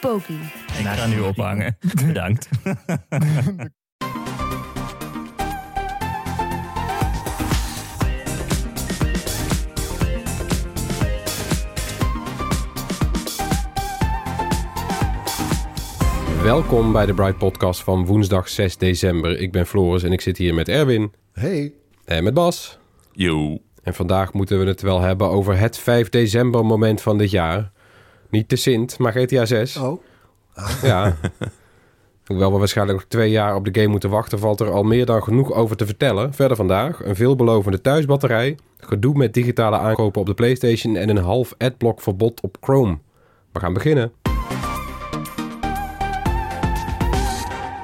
[0.00, 0.40] Poki.
[0.78, 1.76] Ik ga nu ophangen.
[2.06, 2.48] Bedankt.
[16.42, 19.38] Welkom bij de Bright Podcast van woensdag 6 december.
[19.40, 21.72] Ik ben Floris en ik zit hier met Erwin Hey.
[22.04, 22.78] en met Bas.
[23.12, 23.58] Yo.
[23.82, 27.70] En vandaag moeten we het wel hebben over het 5 december moment van dit jaar.
[28.30, 29.76] Niet de Sint, maar GTA 6.
[29.76, 30.02] Oh.
[30.82, 31.16] Ja.
[32.26, 35.06] Hoewel we waarschijnlijk nog twee jaar op de game moeten wachten, valt er al meer
[35.06, 36.34] dan genoeg over te vertellen.
[36.34, 41.54] Verder vandaag een veelbelovende thuisbatterij, gedoe met digitale aankopen op de PlayStation en een half
[41.58, 42.98] adblock verbod op Chrome.
[43.52, 44.12] We gaan beginnen.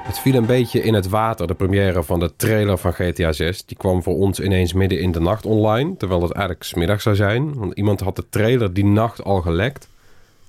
[0.05, 3.65] Het viel een beetje in het water, de première van de trailer van GTA 6.
[3.65, 7.15] Die kwam voor ons ineens midden in de nacht online, terwijl het eigenlijk smiddag zou
[7.15, 7.53] zijn.
[7.53, 9.87] Want iemand had de trailer die nacht al gelekt.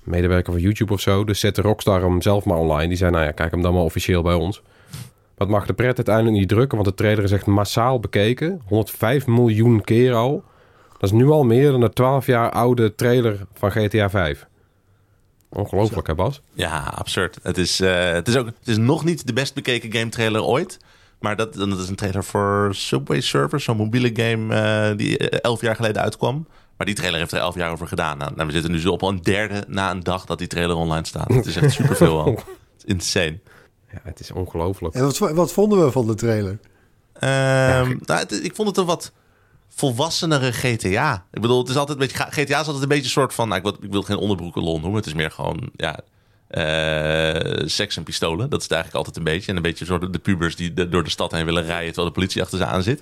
[0.07, 1.23] Medewerker van YouTube of zo.
[1.23, 2.87] Dus zette Rockstar hem zelf maar online.
[2.87, 4.61] Die zei, nou ja, kijk hem dan maar officieel bij ons.
[5.35, 8.61] Wat mag de pret uiteindelijk niet drukken, want de trailer is echt massaal bekeken.
[8.65, 10.43] 105 miljoen keer al.
[10.91, 14.47] Dat is nu al meer dan de 12 jaar oude trailer van GTA 5.
[15.49, 16.41] Ongelooflijk, hè Bas?
[16.53, 17.39] Ja, absurd.
[17.43, 20.43] Het is, eh, het, is ook, het is nog niet de best bekeken game trailer
[20.43, 20.79] ooit.
[21.19, 25.39] Maar dat, dat is een trailer voor Subway Surfers, zo'n mobiele game eh, die eh,
[25.41, 26.47] elf jaar geleden uitkwam.
[26.77, 28.17] Maar die trailer heeft er elf jaar over gedaan.
[28.17, 30.75] Nou, nou, we zitten nu zo op een derde na een dag dat die trailer
[30.75, 31.27] online staat.
[31.33, 32.25] Het is echt superveel al.
[32.35, 32.45] Het
[32.77, 33.39] is insane.
[33.91, 34.95] Ja, het is ongelooflijk.
[34.95, 36.59] En wat, wat vonden we van de trailer?
[37.13, 39.11] Ehm, nou, het- ik vond het een wat
[39.69, 41.25] volwassenere GTA.
[41.31, 43.47] Ik bedoel, het is altijd een beetje, GTA is altijd een beetje een soort van,
[43.47, 44.95] nou, ik, wil, ik wil geen onderbroekenlol noemen.
[44.95, 45.99] Het is meer gewoon, ja,
[46.47, 48.49] eh, seks en pistolen.
[48.49, 49.49] Dat is het eigenlijk altijd een beetje.
[49.51, 52.07] En een beetje zo de, pubers die de- door de stad heen willen rijden terwijl
[52.07, 53.01] de politie achter ze aan zit.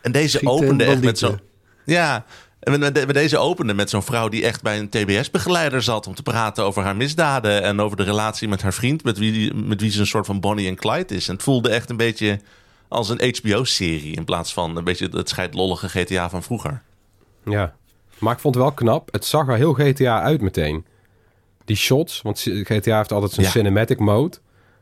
[0.00, 1.40] En deze Schieten en opende echt met zo'n...
[1.84, 2.24] Ja,
[2.72, 6.06] en met deze opende met zo'n vrouw die echt bij een TBS-begeleider zat...
[6.06, 9.04] om te praten over haar misdaden en over de relatie met haar vriend...
[9.04, 11.28] met wie, met wie ze een soort van Bonnie en Clyde is.
[11.28, 12.40] En het voelde echt een beetje
[12.88, 14.16] als een HBO-serie...
[14.16, 16.82] in plaats van een beetje het scheidlollige GTA van vroeger.
[17.44, 17.74] Ja.
[18.18, 19.12] Maar ik vond het wel knap.
[19.12, 20.84] Het zag er heel GTA uit meteen.
[21.64, 23.50] Die shots, want GTA heeft altijd zo'n Ja.
[23.50, 24.36] cinematic mode.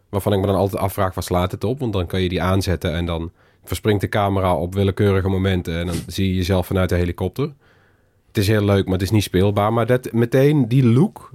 [0.08, 1.78] Waarvan ik me dan altijd afvraag, waar slaat het op?
[1.80, 3.32] Want dan kan je die aanzetten en dan
[3.64, 5.78] verspringt de camera op willekeurige momenten.
[5.78, 7.52] En dan zie je jezelf vanuit de helikopter.
[8.36, 9.72] Het is heel leuk, maar het is niet speelbaar.
[9.72, 11.30] Maar dat, meteen die look,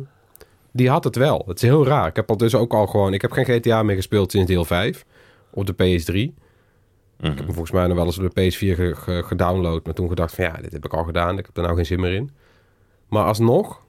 [0.72, 1.44] die had het wel.
[1.48, 2.08] Het is heel raar.
[2.08, 3.14] Ik heb al dus ook al gewoon...
[3.14, 5.06] Ik heb geen GTA meer gespeeld sinds deel 5
[5.52, 6.14] op de PS3.
[6.14, 6.34] Ik
[7.20, 9.86] heb hem volgens mij nog wel eens op de PS4 ge- ge- gedownload.
[9.86, 11.38] Maar toen gedacht van ja, dit heb ik al gedaan.
[11.38, 12.30] Ik heb er nou geen zin meer in.
[13.08, 13.82] Maar alsnog,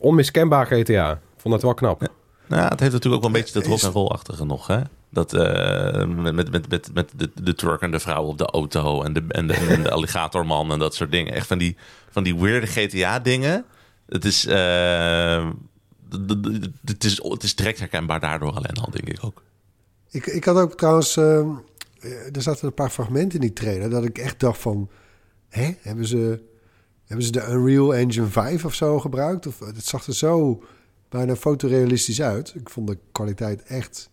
[0.00, 1.10] onmiskenbaar GTA.
[1.12, 2.00] Ik vond het wel knap.
[2.46, 4.80] Nou, het heeft natuurlijk ook wel een beetje dat rock and roll-achtige nog, hè?
[5.10, 9.02] Dat eh, met, met, met, met, de, de truck en de vrouw op de auto
[9.02, 11.32] en de, en de, en de alligatorman en dat soort dingen.
[11.32, 11.76] Echt van die,
[12.10, 13.64] van die weirde GTA-dingen.
[14.06, 15.50] Het is, eh,
[16.84, 19.42] het is, het is direct herkenbaar daardoor alleen al, denk ik ook.
[20.10, 21.16] Ik, ik had ook trouwens...
[21.16, 21.46] eh,
[22.32, 23.90] er zaten een paar fragmenten in die trailer...
[23.90, 24.90] dat ik echt dacht van...
[25.48, 26.42] Hè, hebben ze,
[27.04, 29.46] hebben ze de Unreal Engine 5 of zo gebruikt?
[29.46, 30.62] Of, het zag er zo
[31.08, 32.54] bijna fotorealistisch uit.
[32.54, 34.10] Ik vond de kwaliteit echt...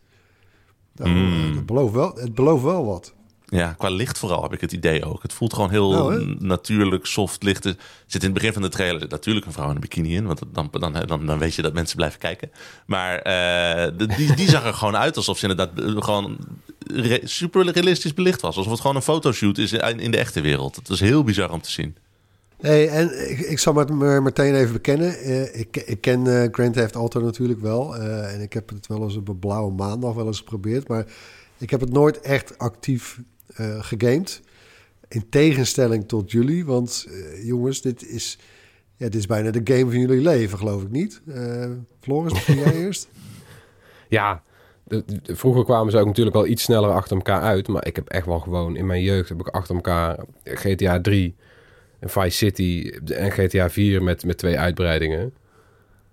[0.97, 1.55] Nou, Mm.
[1.55, 3.13] het, belooft wel, het belooft wel wat.
[3.49, 5.21] Ja, qua licht vooral heb ik het idee ook.
[5.21, 7.65] Het voelt gewoon heel Nou, natuurlijk, soft licht.
[7.65, 7.75] Er
[8.05, 10.25] zit in het begin van de trailer natuurlijk een vrouw in een bikini in.
[10.25, 12.51] Want dan, dan, dan, dan weet je dat mensen blijven kijken.
[12.85, 16.37] Maar eh, de- die, die zag er gewoon uit alsof ze inderdaad eh, gewoon
[16.93, 18.55] re- super realistisch belicht was.
[18.57, 20.75] Alsof het gewoon een fotoshoot is in, in de echte wereld.
[20.75, 21.95] Het was heel bizar om te zien.
[22.57, 25.17] Hey, en ik, ik zal het me meteen even bekennen.
[25.19, 27.95] Eh, ik, ik ken eh, Grand Theft Auto natuurlijk wel.
[27.95, 30.87] eh, en ik heb het wel eens op een blauwe maandag wel eens geprobeerd.
[30.87, 31.05] Maar
[31.57, 33.19] ik heb het nooit echt actief
[33.79, 34.41] gegamed.
[35.07, 36.65] In tegenstelling tot jullie.
[36.65, 37.07] Want
[37.43, 38.39] jongens, dit is,
[38.95, 41.21] ja, dit is bijna de game van jullie leven, geloof ik niet.
[41.99, 43.07] Floris, begin jij eerst?
[44.09, 44.43] Ja,
[44.83, 47.67] de- de- vroeger kwamen ze ook natuurlijk wel iets sneller achter elkaar uit.
[47.67, 51.35] Maar ik heb echt wel gewoon in mijn jeugd heb ik achter elkaar GTA 3,
[51.99, 55.33] en Vice City en GTA 4 met, met twee uitbreidingen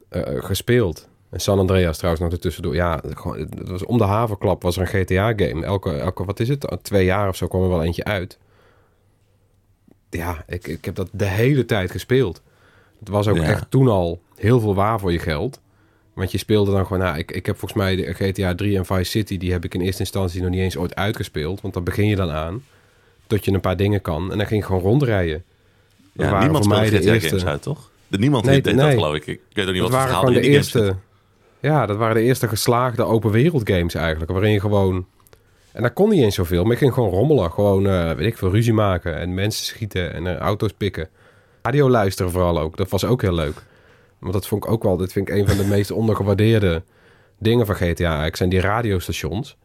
[0.08, 1.08] eh, eh, gespeeld.
[1.30, 2.74] En San Andreas trouwens nog ertussendoor.
[2.74, 5.64] Ja, gewoon, het was om de havenklap was er een GTA-game.
[5.64, 6.76] Elke, elke, wat is het?
[6.82, 8.38] Twee jaar of zo kwam er wel eentje uit.
[10.10, 12.42] Ja, ik, ik heb dat de hele tijd gespeeld.
[12.98, 13.42] Het was ook Ja.
[13.42, 15.60] echt toen al heel veel waar voor je geld.
[16.14, 16.98] Want je speelde dan gewoon...
[17.02, 19.38] Nou, ik, ik heb volgens mij de GTA 3 en Vice City...
[19.38, 21.60] die heb ik in eerste instantie nog niet eens ooit uitgespeeld.
[21.60, 22.64] Want dan begin je dan aan
[23.26, 24.32] tot je een paar dingen kan.
[24.32, 25.44] En dan ging je gewoon rondrijden.
[26.14, 27.90] Ja, niemand voor speelt mij de GTA eerste- games uit, toch?
[28.08, 28.84] De, niemand Nee, deed nee.
[28.84, 29.26] dat, geloof ik.
[29.26, 30.96] Ik weet ook niet Dat wat waren verhaal gewoon er de eerste...
[31.60, 34.30] Ja, dat waren de eerste geslaagde open wereld games eigenlijk.
[34.30, 35.06] Waarin je gewoon...
[35.72, 36.62] En daar kon niet eens zoveel.
[36.62, 37.50] Maar je ging gewoon rommelen.
[37.50, 39.18] Gewoon, eh, weet ik veel, ruzie maken.
[39.18, 41.08] En mensen schieten en eh, auto's pikken.
[41.62, 42.76] Radio luisteren vooral ook.
[42.76, 43.62] Dat was ook heel leuk.
[44.18, 44.96] Want dat vond ik ook wel...
[44.96, 46.82] Dat vind ik een van de meest ondergewaardeerde
[47.38, 48.36] dingen van GTA eigenlijk.
[48.36, 49.56] Zijn die radiostations.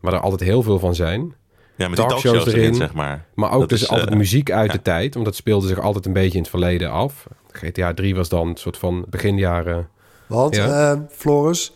[0.00, 1.34] Waar er altijd heel veel van zijn.
[1.76, 2.74] Ja, met die talkshows talkshows erin, erin.
[2.74, 3.24] zeg maar.
[3.34, 4.76] Maar ook Dat dus is, altijd eh, muziek uit ja.
[4.76, 5.14] de tijd.
[5.14, 7.26] Want dat speelde zich altijd een beetje in het verleden af.
[7.50, 9.88] GTA 3 was dan een soort van beginjaren...
[10.26, 10.92] Want, Ja.
[10.92, 11.72] eh, Floris,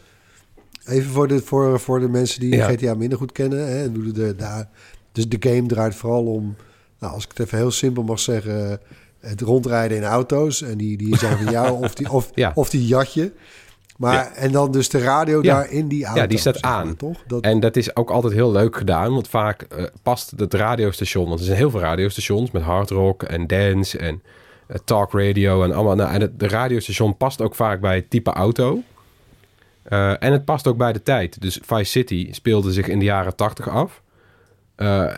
[0.87, 2.69] even voor de, voor, voor de mensen die Ja.
[2.69, 3.69] GTA minder goed kennen.
[3.79, 4.67] Hè, de, de, de-
[5.13, 6.57] dus de game draait vooral om,
[7.01, 8.81] nou, als ik het even heel simpel mag zeggen,
[9.21, 10.63] het rondrijden in auto's.
[10.63, 12.53] En die, die zijn van jou of die, of, Ja.
[12.55, 13.33] of die jatje.
[13.97, 14.35] Maar, Ja.
[14.35, 15.55] En dan dus de radio Ja.
[15.55, 16.21] daar in die auto.
[16.21, 16.97] Ja, die staat maar, aan.
[16.97, 17.23] toch?
[17.27, 21.29] Dat, En dat is ook altijd heel leuk gedaan, want vaak eh, past het radiostation,
[21.29, 24.23] want er zijn heel veel radiostations met hard rock en dance en
[24.67, 25.95] eh, talk radio en allemaal.
[25.95, 28.83] Nou, en het de radiostation past ook vaak bij het type auto.
[29.83, 31.41] Eh, en het past ook bij de tijd.
[31.41, 34.03] Dus Vice City speelde zich in de jaren 80 af.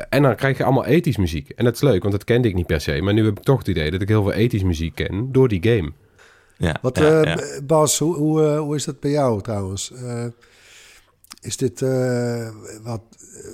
[0.09, 1.49] En dan krijg je allemaal ethisch muziek.
[1.51, 3.01] En dat is leuk, want dat kende ik niet per se.
[3.03, 5.49] Maar nu heb ik toch het idee dat ik heel veel ethisch muziek ken door
[5.49, 5.93] die game.
[6.59, 7.61] Ja, Wat, ja, eh.
[7.65, 9.93] Bas, hoe, hoe, eh, hoe is dat bij jou trouwens?
[9.93, 10.25] Eh,
[11.41, 11.81] is dit,
[12.83, 13.01] wat,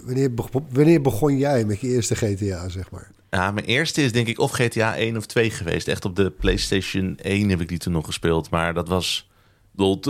[0.04, 3.10] wanneer, begon, wanneer begon jij met je eerste GTA, zeg maar?
[3.30, 5.88] Ja, mijn eerste is denk ik of GTA 1 of 2 geweest.
[5.88, 8.50] Echt op de PlayStation 1 heb ik die toen nog gespeeld.
[8.50, 9.28] Maar dat was...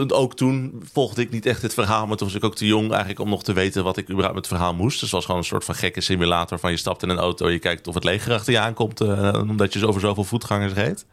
[0.09, 2.07] Ook toen volgde ik niet echt het verhaal.
[2.07, 4.35] Maar toen was ik ook te jong eigenlijk om nog te weten wat ik überhaupt
[4.35, 4.93] met het verhaal moest.
[4.93, 7.51] Dus het was gewoon een soort van gekke simulator van je stapt in een auto.
[7.51, 9.01] Je kijkt of het leger achter je aankomt.
[9.35, 11.07] omdat je zo over zoveel voetgangers reed.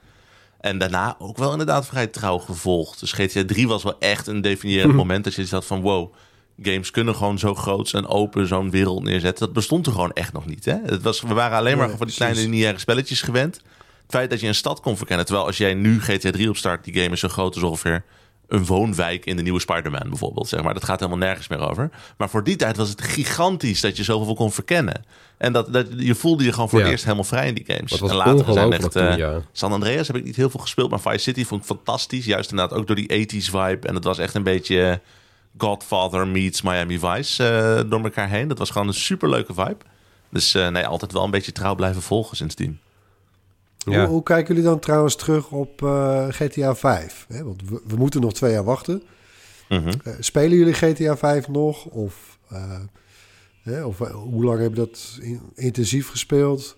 [0.61, 2.99] En daarna ook wel inderdaad vrij trouw gevolgd.
[2.99, 5.23] Dus GTA 3 was wel echt een definiërend moment.
[5.23, 6.13] Dat je zat van wow,
[6.61, 9.45] games kunnen gewoon zo groot en open zo'n wereld neerzetten.
[9.45, 10.65] Dat bestond er gewoon echt nog niet.
[10.65, 10.77] Hè?
[10.85, 13.55] Het was, we waren alleen maar Nee, van die kleine lineaire spelletjes gewend.
[13.55, 15.25] Het feit dat je een stad kon verkennen.
[15.25, 18.03] Terwijl als jij nu GTA 3 opstart, die game is zo groot als ongeveer
[18.51, 20.47] een woonwijk in de nieuwe Spider-Man bijvoorbeeld.
[20.47, 20.73] Zeg maar.
[20.73, 21.89] Dat gaat helemaal nergens meer over.
[22.17, 25.03] Maar voor die tijd was het gigantisch dat je zoveel kon verkennen.
[25.37, 26.83] En dat, dat, je voelde je gewoon voor Ja.
[26.83, 27.91] het eerst helemaal vrij in die games.
[27.91, 28.91] Dat was en later zijn echt...
[28.91, 29.35] toen, eh.
[29.51, 32.25] San Andreas heb ik niet heel veel gespeeld, maar Vice City vond ik fantastisch.
[32.25, 33.87] Juist inderdaad ook door die 80s vibe.
[33.87, 34.95] En het was echt een beetje eh,
[35.57, 38.47] Godfather meets Miami Vice eh, door elkaar heen.
[38.47, 39.77] Dat was gewoon een superleuke vibe.
[40.29, 42.79] Dus nee, altijd wel een beetje trouw blijven volgen sindsdien.
[43.85, 44.07] Hoe, Ja.
[44.07, 47.25] hoe kijken jullie dan trouwens terug op eh, GTA 5?
[47.27, 49.03] Hè, want we, we moeten nog twee jaar wachten.
[49.69, 49.87] Mhm.
[50.03, 51.85] Eh, spelen jullie GTA 5 nog?
[51.85, 52.79] Of, eh,
[53.63, 56.77] hè, of hoe lang heb je dat in- intensief gespeeld?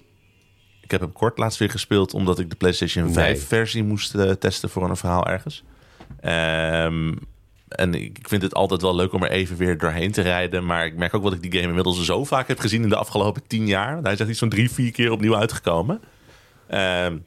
[0.82, 3.14] Ik heb hem kort laatst weer gespeeld omdat ik de PlayStation Nee.
[3.14, 5.64] 5 versie moest testen voor een verhaal ergens.
[6.20, 7.14] Ehm,
[7.68, 10.66] en ik ik vind het altijd wel leuk om er even weer doorheen te rijden.
[10.66, 12.96] Maar ik merk ook dat ik die game inmiddels zo vaak heb gezien in de
[12.96, 14.00] afgelopen tien jaar.
[14.04, 16.02] Hij is echt iets van drie, vier keer opnieuw uitgekomen.
[16.74, 17.18] Ehm,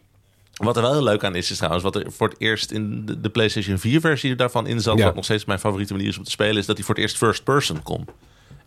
[0.56, 3.06] wat er wel heel leuk aan is, is trouwens, wat er voor het eerst in
[3.06, 5.04] de, de PlayStation 4 versie daarvan in zat, Ja.
[5.04, 7.04] wat nog steeds mijn favoriete manier is om te spelen, is dat hij voor het
[7.04, 8.06] eerst first person kon.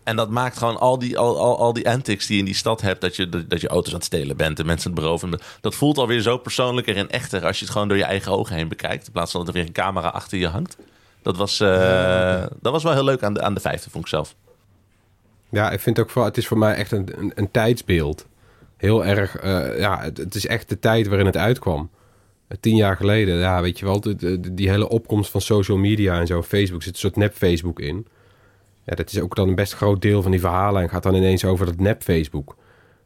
[0.04, 2.56] En dat maakt gewoon al die, al, al, al die antics die je in die
[2.56, 5.40] stad hebt, dat je, dat je auto's aan het stelen bent en mensen het beroven.
[5.62, 8.56] Dat voelt alweer zo persoonlijker en echter als je het gewoon door je eigen ogen
[8.56, 10.78] heen bekijkt, in plaats van dat er weer een camera achter je hangt.
[11.22, 14.10] Dat was, eh, dat was wel heel leuk aan de, aan de vijfde, vond ik
[14.10, 14.36] zelf.
[15.50, 18.25] Ja, ik vind ook voor, het is voor mij echt een, een, een tijdsbeeld.
[18.79, 21.89] Heel erg, eh, ja, het, het is echt de tijd waarin het uitkwam.
[22.48, 25.77] Eh, Tien jaar geleden, ja, weet je wel, de, de- die hele opkomst van social
[25.77, 28.07] media en zo, Facebook, zit een soort nep-Facebook in.
[28.86, 31.15] Ja, dat is ook dan een best groot deel van die verhalen en gaat dan
[31.15, 32.55] ineens over dat nep-Facebook.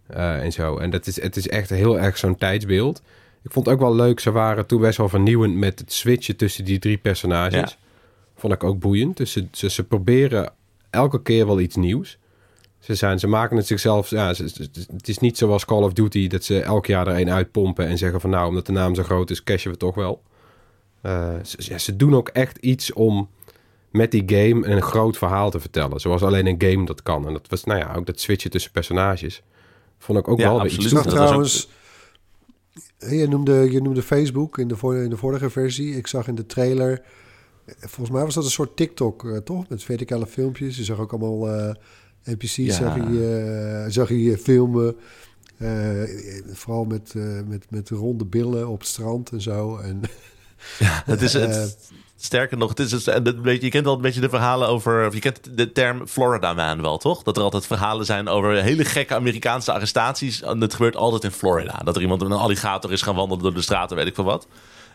[0.08, 0.78] eh, en zo.
[0.78, 3.02] En dat is, het is echt heel erg zo'n tijdsbeeld.
[3.44, 6.36] Ik vond het ook wel leuk, ze waren toen best wel vernieuwend met het switchen
[6.36, 7.54] tussen die drie personages.
[7.60, 7.70] Ja.
[8.36, 9.18] Vond ik ook boeiend.
[9.18, 10.52] Dus ze, ze, ze proberen
[10.90, 12.18] elke keer wel iets nieuws.
[12.84, 14.10] Ze, zijn, ze maken het zichzelf.
[14.10, 17.30] Ja, ze- het is niet zoals Call of Duty dat ze elk jaar er een
[17.30, 20.22] uitpompen en zeggen van nou, omdat de naam zo groot is, cashen we toch wel.
[21.02, 23.30] Eh, ze, ja, ze doen ook echt iets om
[23.92, 26.00] met die game een groot verhaal te vertellen.
[26.00, 27.28] Zoals alleen een game dat kan.
[27.28, 29.42] En dat was, nou ja, ook dat switchen tussen personages.
[29.98, 30.92] Vond ik ook Ja, wel weer absoluut.
[30.92, 31.70] Ik iets zag trouwens...
[32.98, 35.96] Je noemde, je noemde Facebook in de, voor, in de vorige versie.
[35.98, 37.02] Ik zag in de trailer...
[37.80, 39.70] Volgens mij was dat een soort TikTok, eh, toch?
[39.70, 40.78] Met verticale filmpjes.
[40.78, 41.76] Je zag ook allemaal eh,
[42.26, 42.74] NPC's, Ja.
[42.74, 44.96] zag, je, eh, zag je filmen.
[45.58, 45.70] Eh,
[46.52, 49.78] vooral met, eh, met, met ronde billen op het strand en zo.
[49.78, 50.02] En,
[51.06, 51.78] Het is, Eh, het,
[52.18, 55.08] sterker nog, het is, het, het- je, kent wel een beetje de verhalen over...
[55.08, 57.24] of Je kent de term Florida Man wel, toch?
[57.24, 60.42] Dat er altijd verhalen zijn over hele gekke Amerikaanse arrestaties.
[60.42, 61.82] En het gebeurt altijd in Florida.
[61.84, 64.24] Dat er iemand met een alligator is gaan wandelen door de straten, weet ik veel
[64.24, 64.48] wat.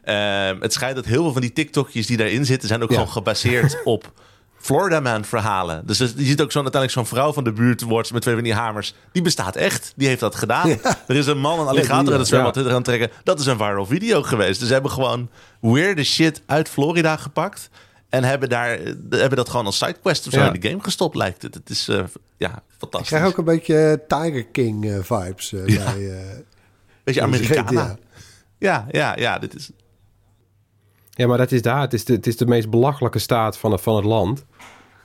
[0.03, 2.69] Ehm, het schijnt dat heel veel van die TikTokjes die daarin zitten...
[2.69, 2.95] zijn ook Ja.
[2.97, 4.13] gewoon gebaseerd op
[4.61, 5.87] Florida Man verhalen.
[5.87, 8.45] Dus je ziet ook zo uiteindelijk zo'n vrouw van de buurt wordt met twee van
[8.45, 8.95] die hamers.
[9.13, 9.93] Die bestaat echt.
[9.97, 10.69] Die heeft dat gedaan.
[11.07, 12.63] Er is een man, een alligator die, in het zwembad ja.
[12.63, 13.11] aan het trekken.
[13.25, 14.59] Dat is een viral video geweest.
[14.59, 15.29] Dus ze hebben gewoon
[15.61, 17.71] weirde shit uit Florida gepakt.
[18.09, 21.15] En hebben, daar, eh, hebben dat gewoon als sidequest of zo in de game gestopt,
[21.17, 21.55] lijkt het.
[21.55, 22.05] Het is eh,
[22.37, 23.09] ja, Ik fantastisch.
[23.09, 26.11] krijg ook een beetje Tiger King eh, vibes eh, bij...
[26.11, 26.39] eh,
[27.05, 27.63] Beetje Americana.
[27.85, 27.97] GTA.
[28.59, 29.39] Ja, ja, ja.
[29.39, 29.71] Dit is,
[31.19, 31.81] Ja, maar dat is daar.
[31.81, 34.45] Het is de, het is de meest belachelijke staat van het, van het land.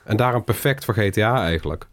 [0.04, 1.86] En daarom perfect voor GTA eigenlijk.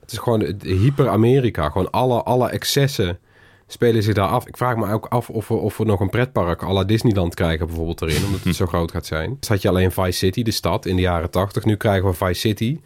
[0.00, 1.68] Het is gewoon hyper-Amerika.
[1.70, 3.18] Gewoon alle, alle excessen
[3.66, 4.46] spelen zich daar af.
[4.46, 7.34] Ik vraag me ook af of we, of we nog een pretpark à la Disneyland
[7.34, 8.24] krijgen bijvoorbeeld erin.
[8.24, 9.36] Omdat het zo groot gaat zijn.
[9.40, 11.64] Dus had je alleen Vice City, de stad, in de jaren 80.
[11.64, 12.80] Nu krijgen we Vice City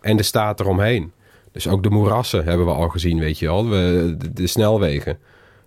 [0.00, 1.12] en de staat eromheen.
[1.52, 3.68] Dus ook de moerassen hebben we al gezien, weet je wel.
[3.68, 5.18] We, de, de snelwegen.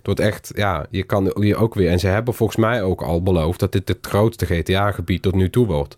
[0.05, 1.89] Het wordt echt, ja, je kan hier ook weer...
[1.91, 5.50] En ze hebben volgens mij ook al beloofd dat dit het grootste GTA-gebied tot nu
[5.50, 5.97] toe wordt.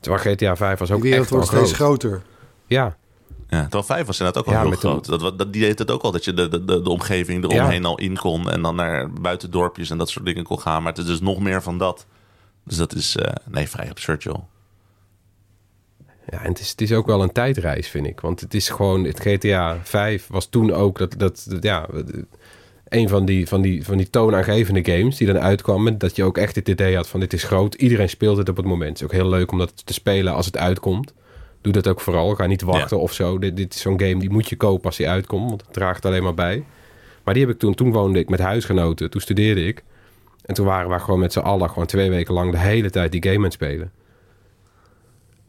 [0.00, 2.02] Terwijl GTA 5 was Die ook wereld echt al wordt steeds groot.
[2.02, 2.22] groter.
[2.66, 2.96] Ja,
[3.48, 5.06] ja, terwijl vijf was inderdaad ook al Ja, heel de- groot.
[5.06, 7.44] Dat, wat- dat, die deed het ook al, dat je de, de, de, de omgeving
[7.44, 8.50] eromheen al in kon.
[8.50, 10.82] En dan naar buitendorpjes en dat soort dingen kon gaan.
[10.82, 12.06] Maar het is dus nog meer van dat.
[12.64, 14.38] Dus dat is, eh, nee, vrij absurd, joh.
[16.30, 18.20] Ja, en het is, het is ook wel een tijdreis, vind ik.
[18.20, 21.86] Want het is gewoon, het GTA 5 was toen ook dat, dat, dat ja,
[22.88, 25.98] een van die, van, die, van die toonaangevende games die dan uitkwamen.
[25.98, 27.74] Dat je ook echt het idee had van dit is groot.
[27.74, 28.88] Iedereen speelt het op het moment.
[28.88, 31.12] Het is ook heel leuk om dat te spelen als het uitkomt.
[31.60, 32.34] Doe dat ook vooral.
[32.34, 33.38] Ga niet wachten of zo.
[33.38, 35.48] Dit, dit is zo'n game die moet je kopen als die uitkomt.
[35.48, 36.64] Want het draagt alleen maar bij.
[37.24, 39.10] Maar die heb ik toen, toen woonde ik met huisgenoten.
[39.10, 39.84] Toen studeerde ik.
[40.44, 43.12] En toen waren we gewoon met z'n allen gewoon twee weken lang de hele tijd
[43.12, 43.92] die game aan het spelen.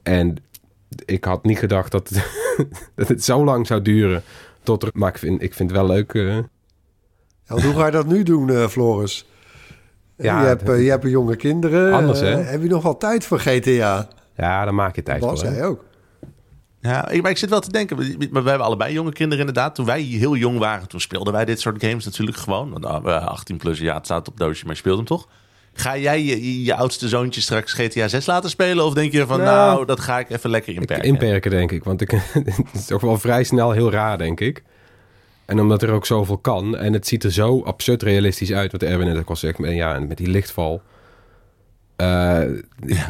[0.04, 0.36] En
[1.06, 2.26] ik had niet gedacht dat het,
[2.96, 4.24] dat het zo lang zou duren.
[4.64, 6.14] Tot er, maar ik vind, ik vind het wel leuk.
[7.48, 9.26] Eh, Ja, hoe ga je dat nu doen, eh, Floris?
[10.18, 11.94] Ja, je, hebt, eh, je hebt jonge kinderen.
[11.94, 12.42] Anders, Eh, hè?
[12.42, 14.08] Heb je nog wel tijd voor GTA?
[14.36, 15.50] ja, dan maak je tijd Was voor.
[15.50, 15.56] hè.
[15.56, 15.86] jij ook?
[16.82, 17.98] Ja, ik, maar ik zit wel te denken.
[17.98, 19.76] we- Maar we hebben allebei jonge kinderen inderdaad.
[19.76, 22.70] Toen wij heel jong waren, toen speelden wij dit soort games natuurlijk gewoon.
[22.70, 25.28] Want, nou, we 18 plus, ja, het staat op doosje, maar je speelt hem toch?
[25.74, 28.86] Ga jij je, je, je oudste zoontje straks GTA 6 laten spelen?
[28.86, 31.06] Of denk je van, Nou, nou, dat ga ik even lekker Ik- inperken?
[31.08, 31.84] Inperken, denk ik.
[31.84, 34.64] Want ik, het is toch wel vrij snel heel raar, denk ik.
[35.48, 36.78] En omdat er ook zoveel kan.
[36.78, 38.72] En het ziet er zo absurd realistisch uit.
[38.72, 39.60] Wat Erwin net ook al zegt.
[39.60, 40.82] En ja, en met die lichtval.
[41.96, 42.42] Eh,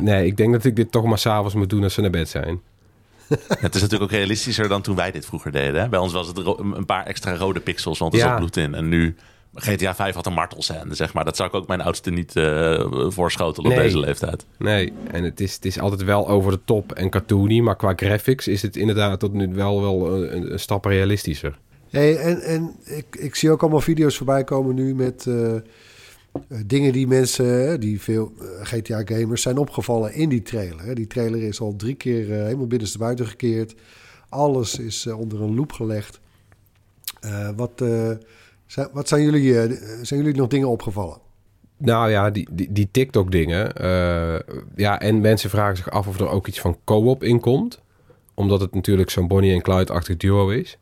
[0.01, 2.29] Nee, ik denk dat ik dit toch maar s'avonds moet doen als ze naar bed
[2.29, 2.62] zijn.
[3.60, 5.82] Het is natuurlijk ook realistischer dan toen wij dit vroeger deden.
[5.82, 5.89] Hè?
[5.89, 8.27] Bij ons was het een paar extra rode pixels, want er Ja.
[8.27, 8.75] zat bloed in.
[8.75, 9.15] En nu,
[9.56, 11.25] GTA 5 had een martelscène, zeg maar.
[11.25, 14.46] Dat zou ik ook mijn oudste niet eh voorschotelen op deze leeftijd.
[14.58, 17.60] Nee, en het is, het is altijd wel over de top en cartoony.
[17.60, 21.58] Maar qua graphics is het inderdaad tot nu wel, wel een, een stap realistischer.
[21.89, 25.62] Hey, en en ik, ik zie ook allemaal video's voorbij komen nu met eh, eh,
[26.65, 30.96] dingen die mensen, eh, die veel GTA-gamers zijn opgevallen in die trailer.
[30.96, 33.75] Die trailer is al drie keer eh, helemaal binnenstebuiten gekeerd.
[34.29, 36.20] Alles is eh, onder een loep gelegd.
[37.20, 38.12] Eh, wat, eh,
[38.65, 41.17] zijn, wat zijn jullie, eh, zijn jullie nog dingen opgevallen?
[41.77, 43.74] Nou ja, die, die, die TikTok-dingen.
[43.75, 44.39] eh,
[44.75, 47.82] ja, en mensen vragen zich af of er ook iets van co-op in komt.
[48.34, 50.77] Omdat het natuurlijk zo'n Bonnie en Clyde-achtig duo is.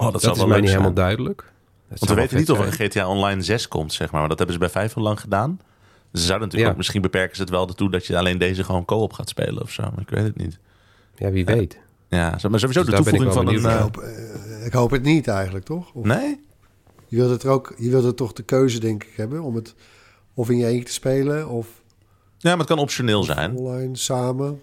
[0.00, 0.80] Oh, dat, is wel mij niet zijn.
[0.80, 1.52] helemaal duidelijk.
[1.88, 4.20] Dat Want we weten niet of er GTA Online 6 komt, zeg maar.
[4.20, 5.60] Maar dat hebben ze bij 5 al lang gedaan.
[6.12, 6.70] Ze zouden natuurlijk Ja.
[6.70, 9.62] ook, misschien beperken ze het wel ertoe dat je alleen deze gewoon co-op gaat spelen
[9.62, 9.82] of zo.
[9.82, 10.58] Maar ik weet het niet.
[11.16, 11.78] Ja, wie weet.
[12.08, 13.54] Ja, maar sowieso Dus de toevoeging van een...
[13.54, 15.92] benieuwd Ik eh, hoop, eh, ik hoop het niet eigenlijk, toch?
[15.92, 16.40] Of, nee?
[17.06, 19.54] Je wilt het er ook, je wilt er toch de keuze, denk ik, hebben om
[19.54, 19.74] het
[20.34, 21.66] of in je eentje te spelen of
[22.38, 23.56] Ja, maar het kan optioneel zijn.
[23.56, 24.60] online samen.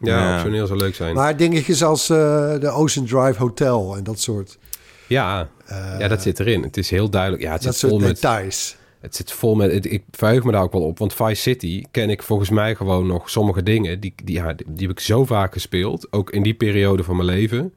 [0.00, 0.34] Ja, Ja.
[0.34, 1.14] optioneel zou leuk zijn.
[1.14, 2.16] Maar dingetjes als eh,
[2.60, 4.58] de Ocean Drive Hotel en dat soort,
[5.06, 6.62] ja, eh, ja, dat zit erin.
[6.62, 7.42] Het is heel duidelijk.
[7.42, 8.20] Ja, het dat zit vol soort met...
[8.20, 8.76] details.
[9.00, 9.72] Het zit vol met.
[9.72, 10.98] het- Ik verheug me daar ook wel op.
[10.98, 14.00] Want Vice City ken ik volgens mij gewoon nog sommige dingen.
[14.00, 16.12] Die, die, ja, die heb ik zo vaak gespeeld.
[16.12, 17.72] Ook in die periode van mijn leven.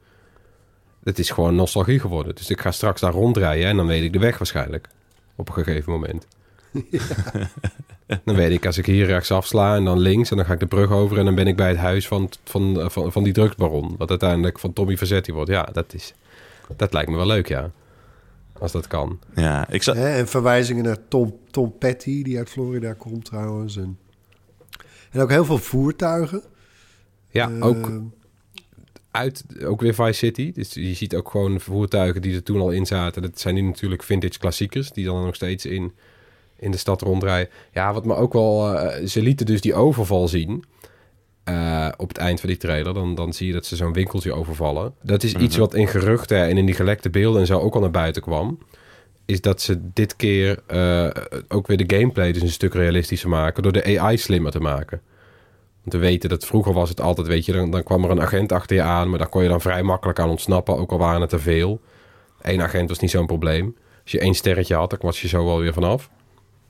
[1.04, 2.34] Het is gewoon nostalgie geworden.
[2.34, 3.66] Dus ik ga straks daar rondrijden.
[3.68, 4.88] En dan weet ik de weg waarschijnlijk.
[5.36, 6.26] Op een gegeven moment.
[8.24, 10.30] dan weet ik als ik hier rechts afsla en dan links.
[10.30, 11.18] En dan ga ik de brug over.
[11.18, 13.94] En dan ben ik bij het huis van, van, van, van die drugsbaron.
[13.98, 15.50] Wat uiteindelijk van Tommy Verzetti wordt.
[15.50, 16.14] Ja, dat, is,
[16.76, 17.70] dat lijkt me wel leuk, ja.
[18.58, 19.18] Als dat kan.
[19.34, 19.98] Ja, ik zou...
[19.98, 23.76] En verwijzingen naar Tom, Tom Petty, die uit Florida komt trouwens.
[23.76, 23.98] En,
[25.10, 26.42] en ook heel veel voertuigen.
[27.30, 27.90] Ja, Eh, ook
[29.10, 30.52] uit, ook weer Vice City.
[30.52, 33.22] Dus je ziet ook gewoon voertuigen die er toen al in zaten.
[33.22, 35.92] Dat zijn nu natuurlijk vintage klassiekers, die dan nog steeds in,
[36.62, 37.52] in de stad rondrijden.
[37.72, 38.74] Ja, wat me ook wel...
[38.74, 40.64] eh, ze lieten dus die overval zien
[41.44, 42.94] eh, op het eind van die trailer.
[42.94, 44.94] Dan, dan zie je dat ze zo'n winkeltje overvallen.
[45.02, 47.80] Dat is iets wat in geruchten en in die gelekte beelden en zo ook al
[47.80, 48.58] naar buiten kwam.
[49.26, 51.08] is dat ze dit keer eh,
[51.48, 55.00] ook weer de gameplay dus een stuk realistischer maken door de AI slimmer te maken.
[55.80, 58.20] Want we weten dat vroeger was het altijd, weet je, dan, dan kwam er een
[58.20, 60.98] agent achter je aan, maar daar kon je dan vrij makkelijk aan ontsnappen, ook al
[60.98, 61.80] waren het te veel.
[62.40, 63.76] Eén agent was niet zo'n probleem.
[64.02, 66.10] Als je één sterretje had, dan was je zo wel weer vanaf.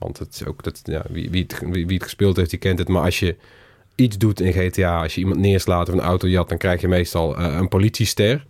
[0.02, 2.88] Want het is ook dat, ja, wie, wie, het, wie, gespeeld heeft, die kent het.
[2.88, 3.36] Maar als je
[3.94, 6.88] iets doet in GTA, als je iemand neerslaat of een auto jat, dan krijg je
[6.88, 8.46] meestal eh, een politiester.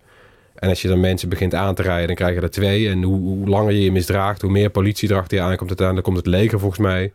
[0.55, 2.89] En als je dan mensen begint aan te rijden, dan krijg je er twee.
[2.89, 5.69] En hoe, hoe langer je je misdraagt, hoe meer politie erachter je aankomt.
[5.69, 7.13] Uiteindelijk komt het leger volgens mij.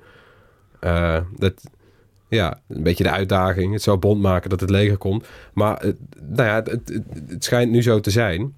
[0.80, 1.54] Eh, dat,
[2.30, 3.74] ja, een beetje de uitdaging.
[3.74, 5.28] Het zou bond maken dat het leger komt.
[5.54, 5.84] Maar
[6.20, 8.56] nou ja, het, het, het schijnt nu zo te zijn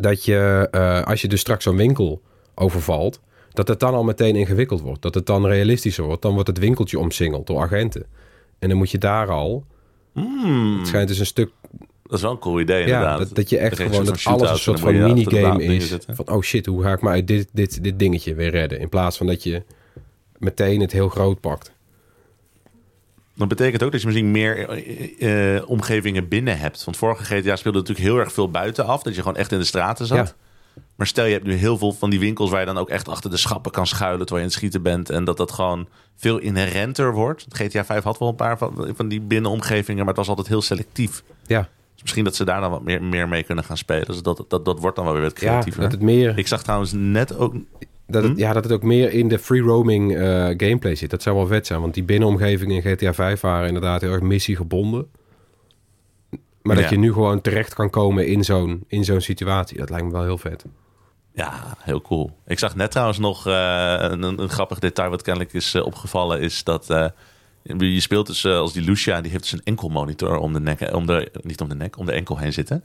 [0.00, 2.22] dat je, eh, als je dus straks zo'n winkel
[2.54, 3.20] overvalt,
[3.54, 5.02] dat het dan al meteen ingewikkeld wordt.
[5.02, 6.22] Dat het dan realistischer wordt.
[6.22, 8.06] Dan wordt het winkeltje omsingeld door agenten.
[8.58, 9.64] En dan moet je daar al.
[10.12, 11.50] Hmm, Het schijnt dus een stuk.
[12.02, 13.18] dat is wel een cool idee Ja, inderdaad.
[13.18, 15.96] dat, dat je echt gewoon dat soort alles een soort van minigame is.
[16.08, 18.80] Van oh shit, hoe ga ik me uit dit, dit, dit dingetje weer redden?
[18.80, 19.62] In plaats van dat je
[20.38, 21.72] meteen het heel groot pakt.
[23.36, 26.84] Dat betekent ook dat je misschien meer eh, eh, omgevingen binnen hebt.
[26.84, 29.02] Want vorige GTA speelde natuurlijk heel erg veel buiten af.
[29.02, 30.18] Dat je gewoon echt in de straten zat.
[30.28, 30.43] Ja.
[30.96, 33.08] Maar stel je hebt nu heel veel van die winkels waar je dan ook echt
[33.08, 35.10] achter de schappen kan schuilen terwijl je aan het schieten bent.
[35.10, 37.46] En dat dat gewoon veel inherenter wordt.
[37.48, 40.62] GTA 5 had wel een paar van, van die binnenomgevingen, maar het was altijd heel
[40.62, 41.22] selectief.
[41.46, 44.06] Ja, Dus misschien dat ze daar dan wat meer, meer mee kunnen gaan spelen.
[44.06, 45.82] Dus dat, dat, dat wordt dan wel weer wat ja creatiever.
[45.82, 46.38] dat het meer.
[46.38, 47.54] Ik zag trouwens net ook...
[48.06, 48.38] Dat het, Hm?
[48.38, 50.22] Ja, dat het ook meer in de free roaming eh,
[50.56, 51.10] gameplay zit.
[51.10, 51.80] Dat zou wel vet zijn.
[51.80, 55.06] Want die binnenomgevingen in GTA 5 waren inderdaad heel erg missiegebonden.
[56.64, 59.78] Maar dat je nu gewoon terecht kan komen in zo'n, in zo'n situatie.
[59.78, 60.64] Dat lijkt me wel heel vet.
[61.32, 62.30] Ja, heel cool.
[62.46, 66.40] Ik zag net trouwens nog eh, een, een grappig detail wat kennelijk is eh, opgevallen.
[66.40, 67.06] Is dat eh,
[67.62, 71.06] je speelt dus als die Lucia, die heeft dus een enkelmonitor om de nek, om
[71.06, 72.84] de, niet om de nek, om de enkel heen zitten.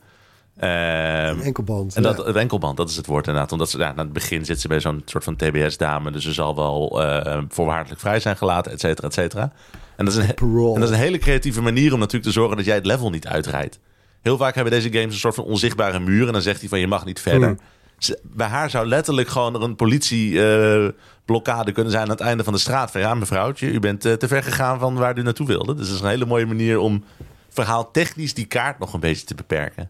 [0.58, 1.96] Ehm, Enkelband.
[1.96, 2.24] en dat, ja.
[2.24, 3.52] het enkelband, dat is het woord inderdaad.
[3.52, 6.12] Omdat ze, ja, aan het begin zit ze bij zo'n soort van TBS-dame.
[6.12, 9.52] Dus ze zal wel eh voorwaardelijk vrij zijn gelaten, et cetera, et cetera.
[10.00, 10.74] En dat, is een, Parole.
[10.74, 13.10] en dat is een hele creatieve manier om natuurlijk te zorgen dat jij het level
[13.10, 13.80] niet uitrijdt.
[14.22, 16.28] Heel vaak hebben deze games een soort van onzichtbare muur.
[16.28, 17.48] En dan zegt hij van je mag niet verder.
[17.48, 17.60] Hmm.
[17.98, 22.54] Ze- Bij haar zou letterlijk gewoon er een politieblokkade kunnen zijn aan het einde van
[22.54, 22.92] de straat.
[22.92, 25.76] Van ja, mevrouwtje, u bent eh, te ver gegaan van waar u naartoe wilde.
[25.76, 27.04] Dus dat is een hele mooie manier om
[27.50, 29.90] verhaal technisch die kaart nog een beetje te beperken.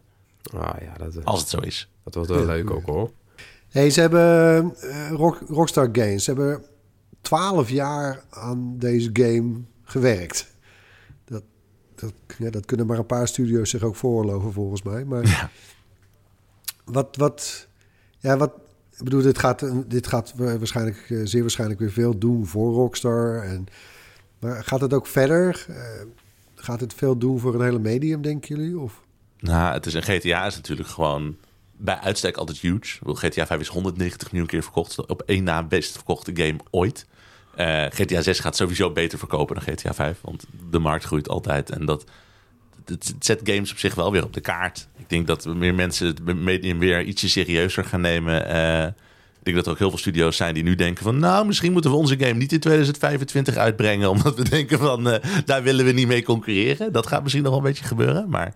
[0.58, 1.90] Ah ja, dat, eh, Als het zo is.
[2.04, 3.12] dat wordt wel leuk ook hoor.
[3.70, 6.24] Hey, ze hebben eh, Rock, Rockstar Games.
[6.24, 6.64] Ze hebben
[7.22, 9.52] twaalf jaar aan deze game
[9.92, 10.48] gewerkt.
[11.26, 11.44] Dat,
[11.96, 15.06] dat, ja, dat kunnen maar een paar studio's zich ook veroorloven volgens mij.
[15.06, 15.52] Maar
[16.86, 17.68] wat, wat,
[18.20, 18.52] ja, wat,
[18.98, 23.44] ik bedoel, dit gaat, dit gaat waarschijnlijk, eh, zeer waarschijnlijk weer veel doen voor Rockstar.
[23.44, 23.68] En,
[24.40, 25.66] maar gaat het ook verder?
[25.70, 25.76] Eh,
[26.56, 28.80] gaat het veel doen voor een hele medium, denken jullie?
[28.80, 29.02] Of?
[29.40, 31.38] Nou, het is een GTA is natuurlijk gewoon
[31.78, 33.00] bij uitstek altijd huge.
[33.04, 35.08] GTA 5 is 190 miljoen keer verkocht.
[35.08, 37.06] Op één na best verkochte game ooit.
[37.60, 40.18] Eh, GTA 6 gaat sowieso beter verkopen dan GTA 5.
[40.22, 41.70] Want de markt groeit altijd.
[41.70, 42.06] En dat
[42.86, 44.88] het, zet games op zich wel weer op de kaart.
[44.98, 48.48] Ik denk dat meer mensen het medium weer ietsje serieuzer gaan nemen.
[48.48, 48.86] Eh,
[49.40, 51.20] ik denk dat er ook heel veel studio's zijn die nu denken van...
[51.20, 54.10] nou, misschien moeten we onze game niet in 2025 uitbrengen...
[54.16, 56.92] omdat we denken van, eh, daar willen we niet mee concurreren.
[56.92, 58.30] Dat gaat misschien nog wel een beetje gebeuren.
[58.30, 58.48] Maar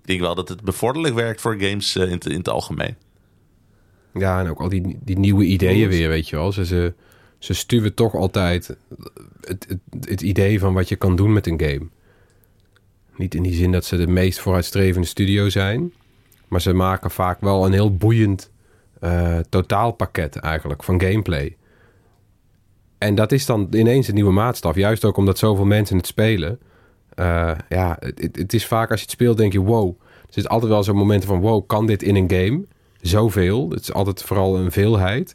[0.00, 2.96] ik denk wel dat het bevorderlijk werkt voor games in, het, in het algemeen.
[4.14, 6.52] Ja, en ook al die, die nieuwe ideeën weer, weet je wel.
[6.52, 6.94] Ze, ze,
[7.38, 8.66] ze stuwen toch altijd
[9.40, 11.86] het, het, het idee van wat je kan doen met een game.
[13.16, 15.92] Niet in die zin dat ze de meest vooruitstrevende studio zijn.
[16.48, 18.50] Maar ze maken vaak wel een heel boeiend
[19.00, 21.56] eh, totaalpakket eigenlijk van gameplay.
[22.98, 24.74] En dat is dan ineens een nieuwe maatstaf.
[24.76, 26.58] Juist ook omdat zoveel mensen het spelen.
[27.14, 29.88] Eh, ja, het, het- is vaak als je het speelt denk je wow.
[30.26, 32.64] Er zit altijd wel zo'n momenten van wow, kan dit in een game?
[33.00, 33.70] Zoveel.
[33.70, 35.34] Het is altijd vooral een veelheid.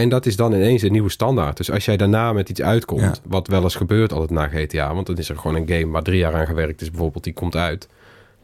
[0.00, 1.56] En dat is dan ineens een nieuwe standaard.
[1.56, 3.14] Dus als jij daarna met iets uitkomt, Ja.
[3.24, 6.02] wat wel eens gebeurt altijd na GTA, want dan is er gewoon een game waar
[6.02, 7.88] drie jaar aan gewerkt is, bijvoorbeeld, die komt uit.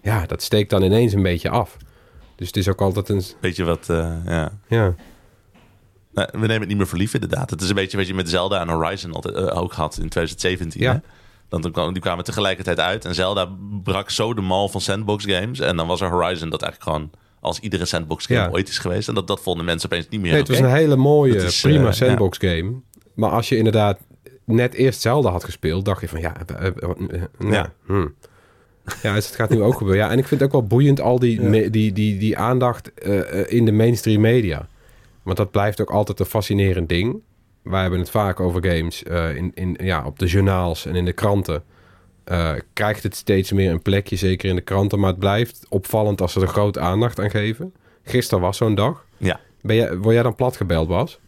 [0.03, 1.77] Ja, dat steekt dan ineens een beetje af.
[2.37, 3.23] Dus het is ook altijd een.
[3.41, 4.53] Weet je wat, eh, ja...
[4.69, 4.95] Ja,
[6.13, 7.51] Nou, we nemen het niet meer voor lief, inderdaad.
[7.51, 10.09] Het is een beetje wat je met Zelda en Horizon altijd, eh, ook had in
[10.09, 10.81] 2017.
[10.81, 10.93] Ja.
[10.93, 10.99] Hè?
[11.49, 13.05] Dan, dan kwam- die kwamen tegelijkertijd uit.
[13.05, 13.49] En Zelda
[13.83, 15.61] brak zo de mal van sandbox games.
[15.61, 18.49] En dan was er Horizon dat eigenlijk gewoon als iedere sandbox game Ja.
[18.51, 19.09] ooit is geweest.
[19.09, 21.43] En dat, dat vonden mensen opeens niet meer nee, het was een hele mooie, Het
[21.43, 22.73] is, prima eh, sandbox game.
[23.15, 23.99] Maar als je inderdaad
[24.45, 26.73] net eerst Zelda had gespeeld, dacht je van ja, eh, eh,
[27.39, 27.49] ja.
[27.51, 27.73] Ja.
[27.87, 28.15] hmm.
[29.03, 30.05] Ja, dus het gaat nu ook gebeuren.
[30.05, 31.49] Ja, en ik vind het ook wel boeiend al die, Ja.
[31.49, 32.91] me- die, die, die aandacht
[33.49, 34.69] in de mainstream media.
[35.23, 37.23] Want dat blijft ook altijd een fascinerend ding.
[37.63, 41.05] Wij hebben het vaak over games eh, in, in, ja, op de journaals en in
[41.05, 41.63] de kranten.
[42.31, 44.99] Eh, krijgt het steeds meer een plekje, zeker in de kranten.
[44.99, 47.73] Maar het blijft opvallend als ze er grote aandacht aan geven.
[48.03, 49.05] Gisteren was zo'n dag.
[49.17, 49.41] Ja.
[49.61, 51.19] Ben jij, word jij dan plat gebeld, Bas?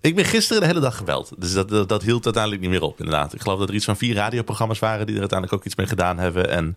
[0.00, 1.32] Ik ben gisteren de hele dag gebeld.
[1.38, 3.34] Dus dat, dat, dat, hield uiteindelijk niet meer op, inderdaad.
[3.34, 5.86] Ik geloof dat er iets van vier radioprogramma's waren die er uiteindelijk ook iets mee
[5.86, 6.48] gedaan hebben.
[6.48, 6.76] En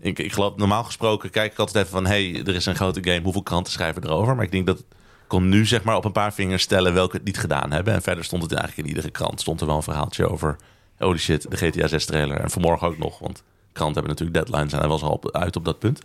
[0.00, 2.06] ik, ik geloof, normaal gesproken kijk ik altijd even van...
[2.06, 4.34] hey, er is een grote game, hoeveel kranten schrijven erover?
[4.34, 4.84] Maar ik denk dat ik
[5.26, 7.94] kon nu zeg maar op een paar vingers stellen welke het niet gedaan hebben.
[7.94, 9.40] En verder stond het eigenlijk in iedere krant.
[9.40, 10.56] Stond er wel een verhaaltje over,
[10.98, 12.40] holy shit, de GTA 6 trailer.
[12.40, 15.56] En vanmorgen ook nog, want kranten hebben natuurlijk deadlines en hij was al op, uit
[15.56, 16.00] op dat punt.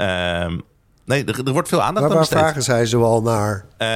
[0.00, 0.62] Um,
[1.08, 2.38] Nee, er, er, wordt veel aandacht maar aan besteed.
[2.38, 3.64] waar vragen zij zoal naar?
[3.78, 3.88] Uh,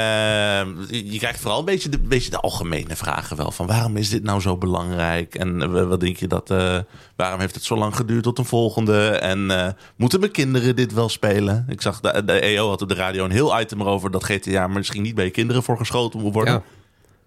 [0.88, 3.50] je, je, krijgt vooral een beetje, de, beetje de algemene vragen wel.
[3.50, 5.34] Van waarom is dit nou zo belangrijk?
[5.34, 6.50] En uh, wat denk je dat...
[6.50, 6.78] Uh,
[7.16, 9.08] waarom heeft het zo lang geduurd tot een volgende?
[9.08, 9.66] En uh,
[9.96, 11.64] moeten mijn kinderen dit wel spelen?
[11.68, 14.10] Ik zag, de, de EO had op de radio een heel item erover...
[14.10, 16.54] dat GTA misschien niet bij je kinderen voor geschoten moet worden.
[16.54, 16.62] Ja.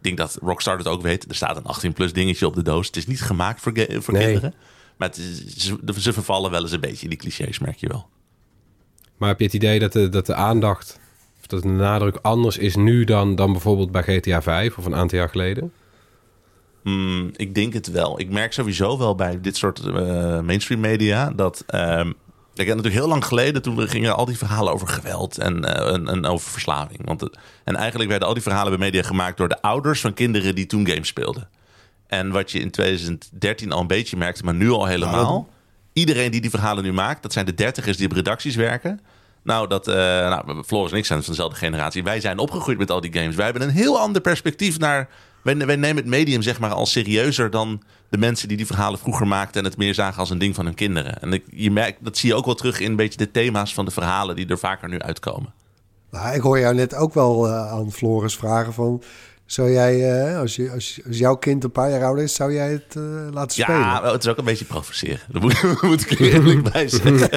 [0.05, 1.29] Ik denk dat Rockstar het ook weet.
[1.29, 2.87] Er staat een 18-plus dingetje op de doos.
[2.87, 4.23] Het is niet gemaakt voor, voor nee.
[4.23, 4.53] kinderen.
[4.97, 7.87] Maar het is, ze, ze vervallen wel eens een beetje in die clichés, merk je
[7.87, 8.07] wel.
[9.17, 10.99] Maar heb je het idee dat de, dat de aandacht,
[11.39, 14.95] of dat de nadruk anders is nu dan, dan bijvoorbeeld bij GTA 5 of een
[14.95, 15.71] aantal jaar geleden?
[16.83, 18.19] Mm, ik denk het wel.
[18.19, 19.93] Ik merk sowieso wel bij dit soort uh,
[20.41, 21.63] mainstream media dat.
[21.75, 22.13] Um,
[22.55, 26.07] Kijk, natuurlijk heel lang geleden, toen gingen al die verhalen over geweld en, uh, en,
[26.07, 27.05] en, over verslaving.
[27.05, 27.29] Want
[27.63, 30.65] en eigenlijk werden al die verhalen bij media gemaakt door de ouders van kinderen die
[30.65, 31.49] toen games speelden.
[32.07, 35.49] En wat je in 2013 al een beetje merkte, maar nu al helemaal
[35.93, 38.99] iedereen die die verhalen nu maakt, dat zijn de dertigers die op redacties werken.
[39.43, 42.03] Nou, dat, uh, nou, Floris en ik zijn van dezelfde generatie.
[42.03, 43.35] Wij zijn opgegroeid met al die games.
[43.35, 45.09] Wij hebben een heel ander perspectief naar.
[45.45, 49.27] Wij, nemen het medium zeg maar al serieuzer dan de mensen die die verhalen vroeger
[49.27, 51.21] maakten en het meer zagen als een ding van hun kinderen.
[51.21, 53.73] En ik, je merkt, dat zie je ook wel terug in een beetje de thema's
[53.73, 55.53] van de verhalen die er vaker nu uitkomen.
[56.33, 59.03] Ik hoor jou net ook wel uh, aan Floris vragen van
[59.45, 62.53] zou jij, uh, als, je, als, als, jouw kind een paar jaar ouder is, zou
[62.53, 63.79] jij het uh, laten spelen?
[63.79, 65.19] Ja, het is ook een beetje provoceren.
[65.31, 67.29] Dat moet, moet ik er eerlijk bij zeggen.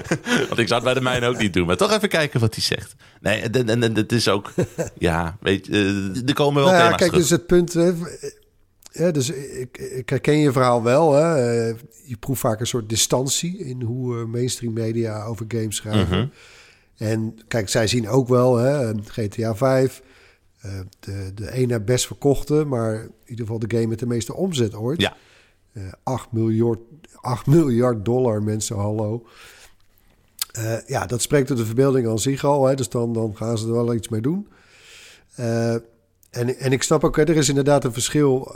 [0.48, 1.66] Want ik zou het bij de mijne ook niet doen.
[1.66, 2.94] Maar toch even kijken wat hij zegt.
[3.20, 4.52] Nee, en, het is ook...
[4.98, 7.28] Ja, weet je, uh, er komen wel nou ja, thema's Kijk, terug.
[7.28, 7.72] dus het punt...
[8.92, 11.12] Hè, dus ik, ik herken je verhaal wel.
[11.12, 11.36] Hè.
[12.04, 16.18] Je proeft vaak een soort distantie in hoe mainstream media over games schrijven.
[16.18, 16.28] Mhm.
[16.96, 20.02] En kijk, zij zien ook wel hè, GTA 5...
[20.64, 24.34] Uh, de, de ene best verkochte, maar in ieder geval de game met de meeste
[24.34, 25.00] omzet ooit.
[25.00, 25.16] Ja.
[25.72, 26.78] Uh, 8, miljard,
[27.14, 29.26] 8 miljard dollar, mensen, hallo.
[30.58, 32.66] Uh, ja, dat spreekt tot de verbeelding aan zich al.
[32.66, 34.48] Hè, dus dan, dan gaan ze er wel iets mee doen.
[35.34, 38.50] En, en ik snap ook, hè, er is inderdaad een verschil.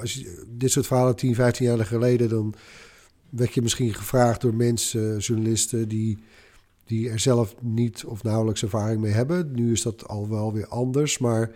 [0.00, 2.28] Als je dit soort verhalen 10, 15 jaar geleden...
[2.28, 2.54] dan
[3.30, 5.88] werd je misschien gevraagd door mensen, journalisten...
[5.88, 6.18] die
[6.92, 9.52] die er zelf niet of nauwelijks ervaring mee hebben.
[9.52, 11.50] Nu is dat al wel weer anders, maar...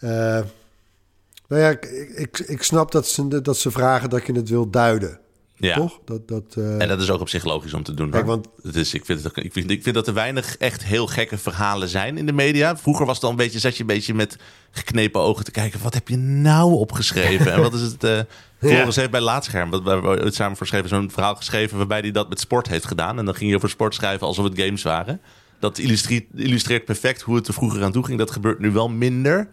[0.00, 0.10] Uh,
[1.48, 1.84] nou ja, ik,
[2.16, 5.20] ik, ik snap dat ze, dat ze vragen dat je het wil duiden.
[5.58, 5.74] Ja.
[5.76, 6.00] Toch?
[6.04, 6.82] Dat, dat, uh...
[6.82, 8.10] En dat is ook op zich logisch om te doen.
[8.10, 8.48] Kijk, want...
[8.62, 11.38] het is, ik, vind het, ik, vind, ik vind dat er weinig echt heel gekke
[11.38, 12.76] verhalen zijn in de media.
[12.76, 14.36] Vroeger was het dan een beetje, zat je een beetje met
[14.70, 15.82] geknepen ogen te kijken.
[15.82, 17.52] Wat heb je nou opgeschreven?
[17.52, 18.04] en wat is het...
[18.60, 19.00] Uh, Floris ja.
[19.00, 19.90] heeft bij Laatscherm, wat we
[20.24, 23.18] het samen voorschreven, zo'n verhaal geschreven waarbij hij dat met sport heeft gedaan.
[23.18, 25.20] En dan ging je over sport schrijven alsof het games waren.
[25.60, 28.18] Dat illustreert, illustreert perfect hoe het er vroeger aan toe ging.
[28.18, 29.48] Dat gebeurt nu wel minder.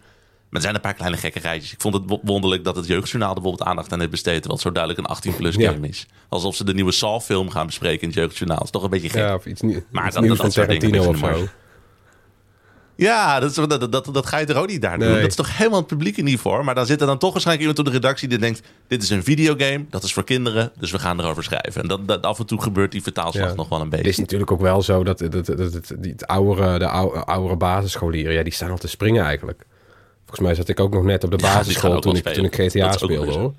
[0.48, 1.72] Maar er zijn een paar kleine gekke rijtjes.
[1.72, 4.46] Ik vond het wonderlijk dat het Jeugdjournaal er bijvoorbeeld aandacht aan heeft besteed.
[4.46, 5.88] Wat zo duidelijk een 18-plus game ja.
[5.88, 6.06] is.
[6.28, 8.56] Alsof ze de nieuwe Saw-film gaan bespreken in het Jeugdjournaal.
[8.56, 9.20] Dat is toch een beetje gek.
[9.20, 11.48] Ja, of iets, nie maar iets dat, nieuws dat, van Tarantino of zo.
[12.96, 15.08] Ja, dat, is, dat, dat, dat, ga je er ook niet daar doen.
[15.08, 15.20] Nee.
[15.20, 16.64] Dat is toch helemaal het publiek niet voor.
[16.64, 18.62] Maar dan zit er dan toch waarschijnlijk iemand op de redactie die denkt...
[18.86, 21.82] dit is een videogame, dat is voor kinderen, dus we gaan erover schrijven.
[21.82, 23.54] En dat, dat af en toe gebeurt die vertaalslag Ja.
[23.54, 24.04] nog wel een beetje.
[24.04, 26.88] Het is natuurlijk ook wel zo dat, dat, dat, dat, dat die, het oudere, de
[26.88, 29.64] oude, oudere basisscholieren, ja, die staan al te springen eigenlijk.
[30.26, 32.54] Volgens mij zat ik ook nog net op de basisschool toen, ik, toen ik.
[32.54, 33.54] GTA speelde hoor.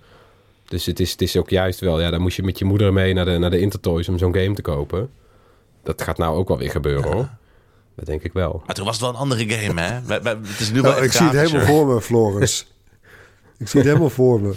[0.65, 2.93] Dus het is, het is ook juist wel, ja, dan moest je met je moeder
[2.93, 5.09] mee naar de, naar de Intertoys om zo'n game te kopen.
[5.83, 7.29] Dat gaat nou ook wel weer gebeuren hoor.
[7.95, 8.63] Dat denk ik wel.
[8.65, 10.13] Maar toen was het wel een andere game, hè?
[10.13, 12.67] Het is nu wel Nou, ik zie het helemaal voor me, Floris.
[13.59, 14.53] ik zie het helemaal voor me.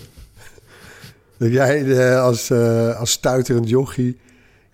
[1.36, 4.18] Dat jij eh, als, eh, als stuiterend jochie...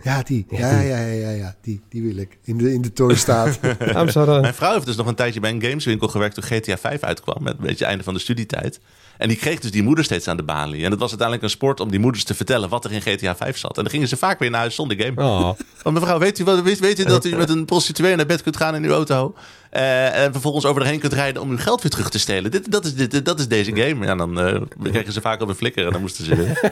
[0.07, 0.47] Ja, die.
[0.51, 1.55] Ja, ja, ja, ja, ja.
[1.63, 2.39] Die, die wil ik.
[2.45, 3.59] In de, in de toy staat.
[3.93, 7.43] Mijn vrouw heeft dus nog een tijdje bij een gameswinkel gewerkt toen GTA 5 uitkwam.
[7.43, 8.81] Met een beetje het einde van de studietijd.
[9.19, 10.85] En die kreeg dus die moeder steeds aan de balie.
[10.85, 13.37] En het was uiteindelijk een sport om die moeders te vertellen wat er in GTA
[13.37, 13.77] 5 zat.
[13.77, 15.23] En dan gingen ze vaak weer naar huis zonder game.
[15.23, 15.51] Oh.
[15.83, 18.57] Want mevrouw, weet u, weet, weet u dat u met een prostituee naar bed kunt
[18.57, 19.35] gaan in uw auto?
[19.71, 22.51] eh, en vervolgens over erheen kunt rijden om uw geld weer terug te stelen?
[22.51, 24.07] Dit, dat, is, dit, dat is deze game.
[24.07, 26.61] Ja, dan eh, kregen ze vaak op een flikker en dan moesten ze weer.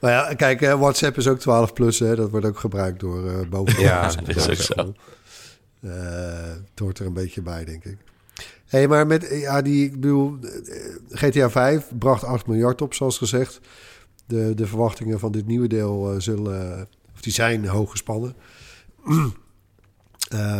[0.00, 1.98] maar ja, kijk, eh, WhatsApp is ook 12 plus.
[1.98, 2.16] Hè.
[2.16, 3.82] Dat wordt ook gebruikt door uh, boven.
[3.82, 4.94] Ja, dat is ook zo.
[5.80, 5.92] Eh,
[6.70, 7.96] het hoort er een beetje bij, denk ik.
[8.66, 12.94] Hé, hey, maar met ja, die, ik bedoel, eh, GTA 5 bracht 8 miljard op,
[12.94, 13.60] zoals gezegd.
[14.26, 18.34] De, de verwachtingen van dit nieuwe deel eh, zullen, of die zijn hoog gespannen.
[20.26, 20.58] Eh,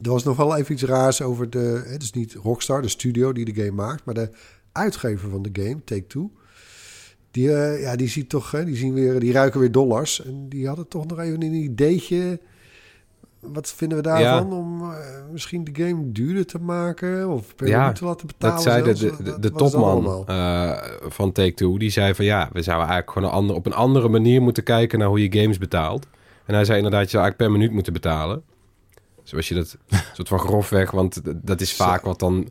[0.00, 1.82] er was nog wel even iets raars over de...
[1.86, 4.04] Het is niet Rockstar, de studio die de game maakt...
[4.04, 4.30] maar de
[4.72, 6.30] uitgever van de game, Take-Two...
[7.36, 10.24] Die, eh, ja, die, ziet toch, hè, die, zien weer, die ruiken weer dollars.
[10.24, 12.40] En die hadden toch nog even een ideetje...
[13.40, 14.98] Wat vinden we daarvan om eh,
[15.32, 18.54] misschien de game duurder te maken of per Ja, minuut te laten betalen?
[18.54, 19.18] Dat zei de, zelfs?
[19.18, 21.78] de, de, topman eh, van Take-Two.
[21.78, 24.62] Die zei van ja, we zouden eigenlijk gewoon een ander, op een andere manier moeten
[24.62, 26.06] kijken naar hoe je games betaalt.
[26.44, 28.42] En hij zei inderdaad, je zou eigenlijk per minuut moeten betalen.
[29.22, 29.76] Zoals je dat
[30.16, 32.48] soort van grofweg, want dat is vaak wat dan...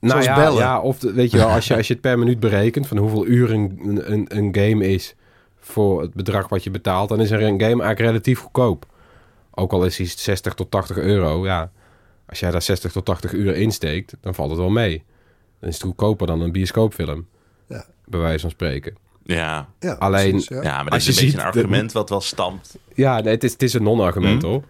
[0.00, 0.58] nou Zoals ja, bellen.
[0.62, 2.96] ja, of de- weet je wel, als je, als je het per minuut berekent van
[2.96, 3.80] hoeveel uur een,
[4.12, 5.14] een, een game is
[5.60, 8.86] voor het bedrag wat je betaalt, dan is er een game eigenlijk relatief goedkoop.
[9.50, 11.70] Ook al is die 60 tot 80 euro, ja.
[12.26, 15.02] Als jij daar 60 tot 80 uur insteekt, dan valt het wel mee.
[15.60, 17.26] Dan is het goedkoper dan een bioscoopfilm.
[17.68, 17.84] Ja.
[18.04, 18.96] Bij wijze van spreken.
[19.24, 19.68] Ja.
[19.80, 20.62] Ja, Alleen- precies, ja.
[20.62, 22.76] Ja, maar dat is een beetje ziet een de- argument wat wel stamt.
[22.94, 24.50] Ja, nee, het, is, het is een non-argument Hmm?
[24.50, 24.62] hoor.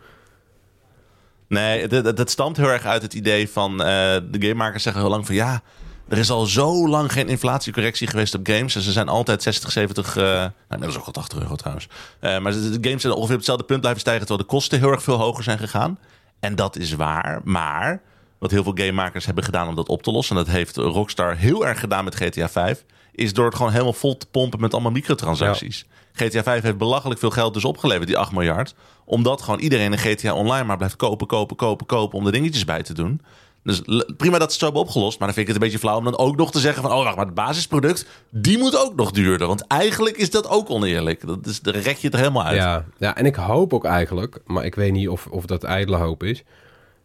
[1.49, 3.71] Nee, dat, dat- dat stamt heel erg uit het idee van...
[3.73, 3.87] eh,
[4.31, 5.35] de gamemakers zeggen heel lang van...
[5.35, 5.61] ja,
[6.09, 8.75] er is al zo lang geen inflatiecorrectie geweest op games.
[8.75, 10.17] En ze zijn altijd 60, 70...
[10.17, 11.89] eh nou, inmiddels ook al 80 euro trouwens.
[12.21, 14.27] Eh, maar de games zijn ongeveer op hetzelfde punt blijven stijgen...
[14.27, 15.99] terwijl de kosten heel erg veel hoger zijn gegaan.
[16.41, 18.01] En dat is waar, maar...
[18.39, 20.37] wat heel veel gamemakers hebben gedaan om dat op te lossen...
[20.37, 22.85] en dat heeft Rockstar heel erg gedaan met GTA 5...
[23.13, 25.85] is door het gewoon helemaal vol te pompen met allemaal microtransacties.
[26.19, 28.75] GTA 5 heeft belachelijk veel geld dus opgeleverd, die 8 miljard.
[29.05, 32.19] Omdat gewoon iedereen een GTA Online maar blijft kopen, kopen, kopen, kopen...
[32.19, 33.21] om er dingetjes bij te doen.
[33.63, 33.83] Dus
[34.17, 35.19] prima dat ze het zo hebben opgelost.
[35.19, 36.93] Maar dan vind ik het een beetje flauw om dan ook nog te zeggen van...
[36.93, 39.47] oh, wacht, maar het basisproduct, die moet ook nog duurder.
[39.47, 41.27] Want eigenlijk is dat ook oneerlijk.
[41.27, 42.57] Dat is, daar rek je het er helemaal uit.
[42.57, 45.97] Ja, ja, en ik hoop ook eigenlijk, maar ik weet niet of, of dat ijdele
[45.97, 46.45] hoop is.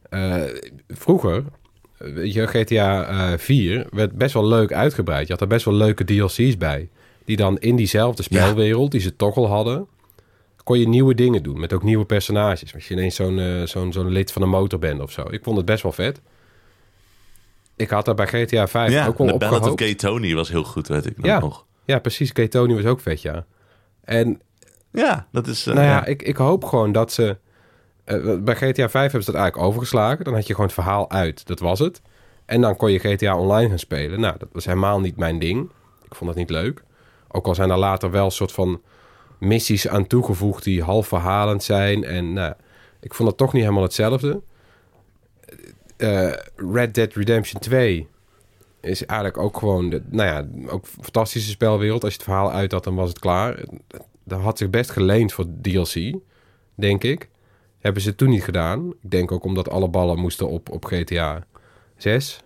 [0.10, 0.42] Eh,
[0.88, 1.44] vroeger,
[1.98, 5.28] eh, weet je, GTA eh 4 werd best wel leuk uitgebreid.
[5.28, 6.90] Je had er best wel leuke DLC's bij.
[7.26, 9.88] Die dan in diezelfde spelwereld, die ze toch al hadden,
[10.64, 11.60] kon je nieuwe dingen doen.
[11.60, 12.74] Met ook nieuwe personages.
[12.74, 15.26] Als je ineens zo'n eh, zo'n zo'n lid van een motorband of zo.
[15.30, 16.22] Ik vond het best wel vet.
[17.76, 19.80] Ik had daar bij GTA 5 Ja, ook wel de op Ballad of.
[19.80, 21.26] Gay Tony was heel goed, weet ik nog.
[21.26, 21.40] Ja.
[21.40, 21.66] nog.
[21.86, 22.32] Ja, precies.
[22.32, 23.46] Ketoni was ook vet, ja.
[24.04, 24.42] En
[24.92, 25.66] Ja, dat is...
[25.68, 26.06] eh, nou ja, ja.
[26.06, 27.38] Ik, ik hoop gewoon dat ze...
[28.04, 30.24] eh, bij GTA 5 hebben ze dat eigenlijk overgeslagen.
[30.26, 31.48] Dan had je gewoon het verhaal uit.
[31.48, 32.02] Dat was het.
[32.46, 34.20] En dan kon je GTA Online gaan spelen.
[34.20, 35.70] Nou, dat was helemaal niet mijn ding.
[36.06, 36.84] Ik vond dat niet leuk.
[37.36, 38.82] Ook al zijn er later wel een soort van
[39.40, 40.64] missies aan toegevoegd...
[40.64, 42.04] die half verhalend zijn.
[42.04, 42.54] En nou,
[43.00, 44.42] ik vond het toch niet helemaal hetzelfde.
[45.98, 48.08] Eh, Red Dead Redemption 2
[48.82, 49.90] is eigenlijk ook gewoon...
[49.90, 52.04] De, nou ja, ook een fantastische spelwereld.
[52.04, 53.64] Als je het verhaal uit had, dan was het klaar.
[54.24, 56.16] Dat had zich best geleend voor DLC,
[56.76, 57.30] denk ik.
[57.80, 58.94] Hebben ze toen niet gedaan.
[59.02, 61.46] Ik denk ook omdat alle ballen moesten op, op GTA
[61.98, 62.44] 6.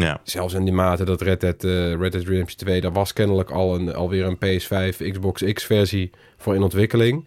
[0.00, 0.20] Ja.
[0.22, 2.80] Zelfs in die mate dat Red Dead, eh, Red Dead Redemption 2...
[2.80, 7.24] daar was kennelijk al een, alweer een PS5, Xbox X-versie voor in ontwikkeling.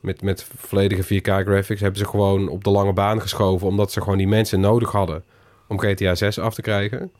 [0.00, 3.66] Met, met volledige 4K-graphics hebben ze gewoon op de lange baan geschoven...
[3.66, 5.22] omdat ze gewoon die mensen nodig hadden
[5.68, 7.10] om GTA 6 af te krijgen.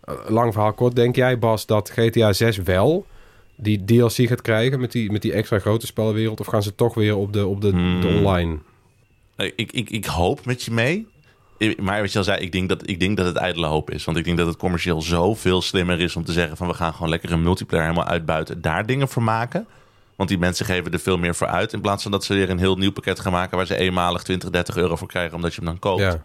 [0.00, 3.06] Eh, lang verhaal kort, denk jij Bas dat GTA 6 wel
[3.56, 4.80] die DLC gaat krijgen...
[4.80, 6.40] met die, met die extra grote spelwereld?
[6.40, 8.00] Of gaan ze toch weer op de, op de, Hmm.
[8.00, 8.58] de online?
[9.36, 11.06] Ik, ik, ik hoop met je mee.
[11.80, 14.04] Maar wat je al zei, ik denk, dat, ik denk dat het ijdele hoop is.
[14.04, 16.92] Want ik denk dat het commercieel zoveel slimmer is om te zeggen van we gaan
[16.92, 18.60] gewoon lekker een multiplayer helemaal uitbuiten.
[18.60, 19.66] Daar dingen voor maken.
[20.16, 21.72] Want die mensen geven er veel meer voor uit.
[21.72, 24.22] In plaats van dat ze weer een heel nieuw pakket gaan maken waar ze eenmalig
[24.22, 26.00] 20, 30 euro voor krijgen omdat je hem dan koopt.
[26.02, 26.22] Ja.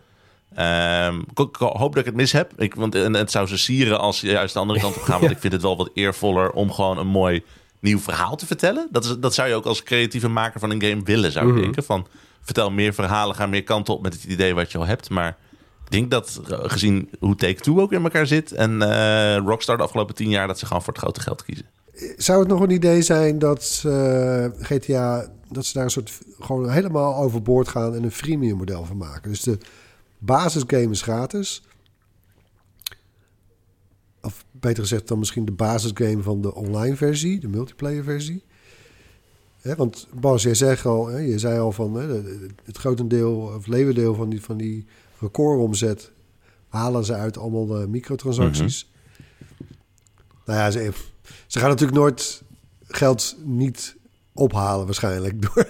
[0.56, 2.52] Ehm, ik, ik hoop dat ik het mis heb.
[2.58, 5.20] Ik, want en het zou ze sieren als ze juist de andere kant op gaan.
[5.22, 7.44] Want ik vind het wel wat eervoller om gewoon een mooi
[7.80, 8.88] nieuw verhaal te vertellen.
[8.92, 11.54] Dat, is, dat zou je ook als creatieve maker van een game willen, zou ik
[11.54, 11.62] Mhm.
[11.62, 11.84] denken.
[11.84, 12.08] Van,
[12.42, 15.10] vertel meer verhalen, ga meer kanten op met het idee wat je al hebt.
[15.10, 15.38] Maar
[15.90, 18.52] ik denk dat eh, gezien hoe Take-Two ook in elkaar zit...
[18.52, 20.48] en eh, Rockstar de afgelopen tien jaar...
[20.48, 21.66] dat ze gewoon voor het grote geld kiezen.
[22.18, 25.28] Zou het nog een idee zijn dat eh, GTA...
[25.52, 26.20] dat ze daar een soort...
[26.40, 27.96] gewoon helemaal overboord gaan...
[27.96, 29.30] en een freemium model van maken?
[29.30, 29.58] Dus de
[30.18, 31.64] basisgame is gratis.
[34.22, 37.40] Of beter gezegd dan misschien de basisgame van de online versie...
[37.40, 38.44] de multiplayer versie.
[39.76, 41.94] Want Bas, jij zegt al, hè, je zei al van...
[41.94, 42.22] Hè,
[42.64, 44.86] het grotendeel of leeuwendeel van die, van die
[45.20, 46.12] recordomzet...
[46.68, 48.92] halen ze uit allemaal de microtransacties.
[50.46, 50.92] Nou ja, ze,
[51.48, 52.44] ze gaan natuurlijk nooit
[52.88, 53.96] geld niet
[54.34, 55.42] ophalen waarschijnlijk.
[55.54, 55.68] Door.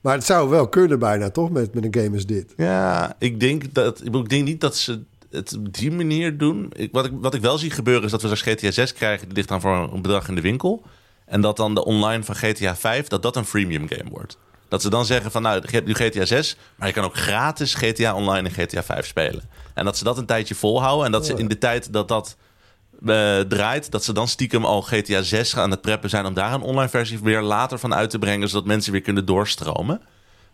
[0.00, 1.50] Maar het zou wel kunnen bijna, toch?
[1.50, 2.52] Met, met een game als dit.
[2.56, 6.38] Ja, ik denk, dat, ik bedoel, ik denk niet dat ze het op die manier
[6.38, 6.72] doen.
[6.76, 9.26] Ik, wat, ik, wat ik wel zie gebeuren is dat we straks GTA 6 krijgen.
[9.26, 10.82] Die ligt dan voor een bedrag in de winkel.
[11.30, 14.36] En dat dan de online van GTA 5, dat dat een freemium game wordt.
[14.68, 16.56] Dat ze dan zeggen van, nou, je hebt nu GTA 6...
[16.76, 19.42] maar je kan ook gratis GTA Online en GTA 5 spelen.
[19.74, 21.06] En dat ze dat een tijdje volhouden.
[21.06, 22.36] En dat ze in de tijd dat dat
[23.06, 23.90] eh, draait...
[23.90, 26.26] dat ze dan stiekem al GTA 6 aan het preppen zijn...
[26.26, 28.48] om daar een online versie weer later van uit te brengen...
[28.48, 30.00] zodat mensen weer kunnen doorstromen.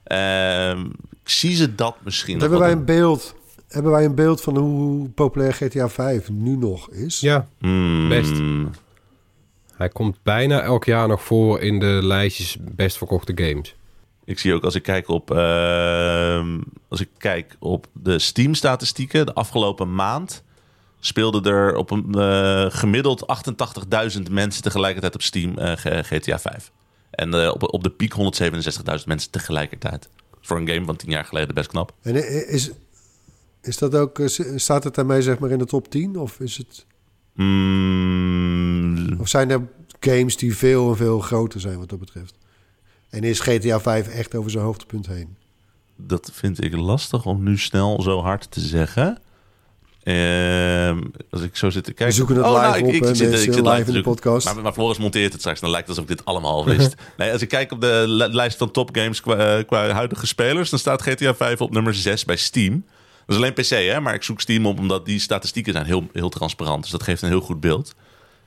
[0.04, 0.80] Ehm,
[1.22, 3.34] ik zie ze dat misschien Hebben wij een beeld...
[3.68, 7.20] Hebben wij een beeld van hoe populair GTA 5 nu nog is?
[7.20, 8.32] Ja, Hmm, best.
[9.76, 13.74] Hij komt bijna elk jaar nog voor in de lijstjes best verkochte games.
[14.24, 19.34] Ik zie ook als ik kijk op, ehm, als ik kijk op de Steam-statistieken, de
[19.34, 20.44] afgelopen maand
[21.00, 23.26] speelden er op een eh, gemiddeld
[24.16, 26.70] 88.000 mensen tegelijkertijd op Steam eh, GTA 5.
[27.10, 30.08] En eh, op, op de piek 167.000 mensen tegelijkertijd.
[30.40, 31.92] Voor een game van 10 jaar geleden best knap.
[32.02, 32.70] En is,
[33.62, 34.20] is dat ook...
[34.56, 36.18] Staat het daarmee zeg maar in de top 10?
[36.18, 36.86] Of, is het,
[37.36, 39.60] Mm, of zijn er
[40.00, 42.34] games die veel en veel groter zijn wat dat betreft?
[43.10, 45.36] En is GTA 5 echt over zijn hoogtepunt heen?
[45.98, 49.18] dat vind ik lastig om nu snel zo hard te zeggen.
[50.02, 52.06] Ehm, als ik zo zit te kijken.
[52.06, 54.00] We zoeken het Oh, live nou, ik- op, ik zit- ik zit live in de
[54.00, 54.44] podcast.
[54.54, 55.60] Maar, maar Floris monteert het straks.
[55.60, 56.94] Dan lijkt het alsof ik dit allemaal al wist.
[57.16, 60.70] nee, als ik kijk op de li- lijst van topgames qua, qua huidige spelers...
[60.70, 62.84] dan staat GTA 5 op nummer 6 bij Steam.
[63.26, 64.00] Dat is alleen PC, hè?
[64.00, 66.82] Maar ik zoek Steam op omdat die statistieken zijn heel, heel transparant.
[66.82, 67.94] Dus dat geeft een heel goed beeld.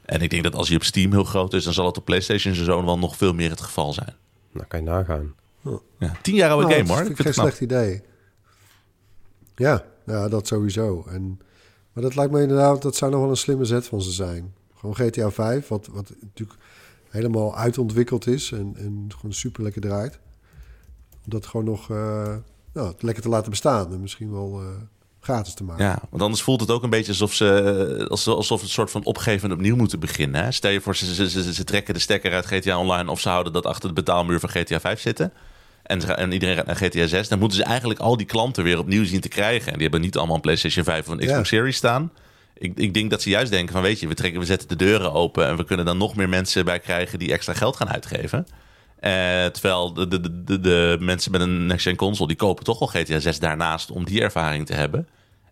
[0.06, 1.64] En ik denk dat als hij op Steam heel groot is...
[1.64, 4.16] dan zal het op PlayStation zo wel nog veel meer het geval zijn.
[4.52, 5.34] Nou, kan je nagaan.
[6.00, 7.06] Ja, tien jaar oude Nou, game, dat hoor.
[7.06, 7.46] vind Ik ik vind geen knap.
[7.58, 8.02] slecht idee.
[9.56, 11.06] Ja, ja, dat sowieso.
[11.10, 11.40] En,
[11.94, 14.54] maar dat lijkt me inderdaad, dat zou nog wel een slimme zet van ze zijn.
[14.76, 16.60] Gewoon GTA 5, wat, wat natuurlijk
[17.10, 20.20] helemaal uitontwikkeld is en, en gewoon super lekker draait.
[21.24, 22.36] Om dat gewoon nog eh,
[22.74, 24.68] nou, lekker te laten bestaan en misschien wel eh,
[25.20, 25.86] gratis te maken.
[25.86, 28.92] Ja, want anders voelt het ook een beetje alsof ze alsof, alsof het een soort
[28.92, 30.44] van opgeven en opnieuw moeten beginnen.
[30.44, 30.52] Hè?
[30.52, 33.30] Stel je voor, ze, ze, ze, ze trekken de stekker uit GTA Online of ze
[33.30, 35.34] houden dat achter de betaalmuur van GTA 5 zitten.
[35.84, 37.28] En, ze en iedereen gaat naar GTA 6.
[37.28, 39.68] Dan moeten ze eigenlijk al die klanten weer opnieuw zien te krijgen.
[39.68, 41.44] En die hebben niet allemaal een PlayStation 5 of een Xbox Ja.
[41.44, 42.12] Series staan.
[42.58, 44.76] Ik, ik denk dat ze juist denken van weet je, we, trekken, we zetten de
[44.76, 47.90] deuren open en we kunnen dan nog meer mensen bij krijgen die extra geld gaan
[47.90, 48.48] uitgeven.
[49.00, 52.88] Eh, terwijl de, de, de, de, mensen met een next-gen console, die kopen toch wel
[52.88, 55.08] GTA 6 daarnaast om die ervaring te hebben.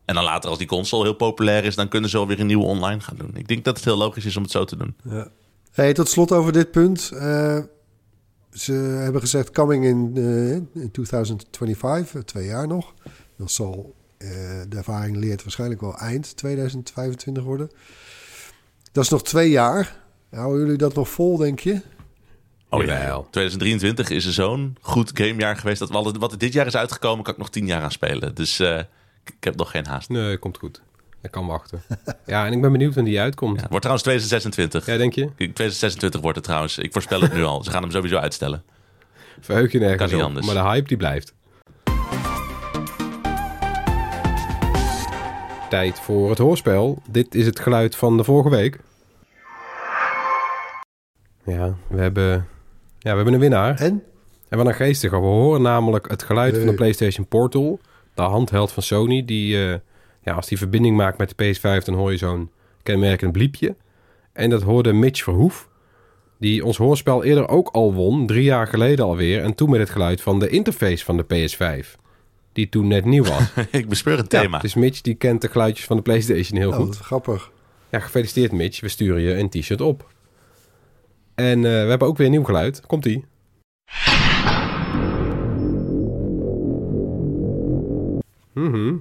[0.05, 2.65] En dan later als die console heel populair is, dan kunnen ze alweer een nieuwe
[2.65, 3.31] online gaan doen.
[3.33, 4.95] Ik denk dat het heel logisch is om het zo te doen.
[5.71, 7.11] Hey, tot slot over dit punt.
[7.13, 7.59] Eh,
[8.51, 12.93] ze hebben gezegd coming in, eh, in 2025, eh, twee jaar nog.
[13.37, 13.95] Dat zal,
[14.67, 17.71] de ervaring leert waarschijnlijk wel eind 2025 worden.
[18.91, 19.99] Dat is nog twee jaar.
[20.29, 21.81] Houden jullie dat nog vol, denk je?
[22.69, 23.27] Oh ja, Jawel.
[23.29, 25.79] 2023 is er zo'n goed gamejaar geweest.
[25.79, 28.35] Dat we wat er dit jaar is uitgekomen, kan ik nog tien jaar aan spelen.
[28.35, 28.77] Dus eh,
[29.23, 30.09] ik, heb nog geen haast.
[30.09, 30.81] Nee, komt goed.
[31.21, 31.81] Ik kan wachten.
[32.25, 33.59] ja, en ik ben benieuwd wanneer die uitkomt.
[33.59, 34.85] Ja, wordt trouwens 2026.
[34.85, 35.35] Ja, denk je?
[35.35, 36.77] 2026 wordt het trouwens.
[36.77, 37.63] Ik voorspel het nu al.
[37.63, 38.63] Ze gaan hem sowieso uitstellen.
[39.39, 40.27] Verheug je nergens Kan niet op.
[40.27, 40.45] anders.
[40.45, 41.33] Maar de hype die blijft.
[45.69, 47.01] Tijd voor het hoorspel.
[47.09, 48.79] Dit is het geluid van de vorige week.
[51.45, 52.47] Ja, we hebben,
[53.09, 53.79] we hebben een winnaar.
[53.79, 54.03] En?
[54.49, 55.15] En wat een geestige.
[55.19, 56.73] We horen namelijk het geluid van de.
[56.73, 57.79] PlayStation Portal.
[58.13, 59.25] De handheld van Sony.
[59.25, 59.75] Die, eh,
[60.21, 62.49] ja, als die verbinding maakt met de PS5, dan hoor je zo'n
[62.83, 63.75] kenmerkend bliepje.
[64.33, 65.67] En dat hoorde Mitch Verhoef.
[66.39, 68.27] Die ons hoorspel eerder ook al won.
[68.27, 69.43] Drie jaar geleden alweer.
[69.43, 71.95] En toen met het geluid van de interface van de PS5.
[72.53, 73.51] Die toen net nieuw was.
[73.71, 74.59] ik bespeur een Ja, thema.
[74.59, 76.97] dus Mitch die kent de geluidjes van de PlayStation heel Oh, goed.
[76.97, 77.51] grappig.
[77.89, 78.79] Ja, gefeliciteerd Mitch.
[78.81, 80.07] We sturen je een t-shirt op.
[81.37, 82.85] En eh, we hebben ook weer een nieuw geluid.
[82.85, 83.25] Komt-ie.
[88.53, 88.95] Mhm.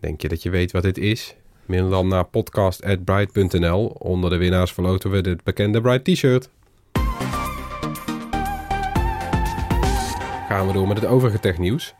[0.00, 1.36] Denk je dat je weet wat dit is?
[1.66, 3.86] Mail dan naar podcast.bright.nl.
[3.86, 6.50] Onder de winnaars verloten we dit bekende Bright t-shirt.
[10.48, 11.94] Gaan we door met het overige technieuws.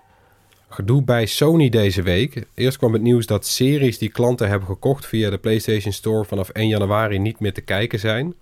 [0.69, 2.47] Gedoe bij Sony deze week.
[2.55, 6.49] Eerst kwam het nieuws dat series die klanten hebben gekocht via de PlayStation Store vanaf
[6.49, 8.35] 1 januari niet meer te kijken zijn.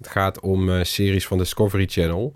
[0.00, 2.34] Het gaat om eh, series van Discovery Channel.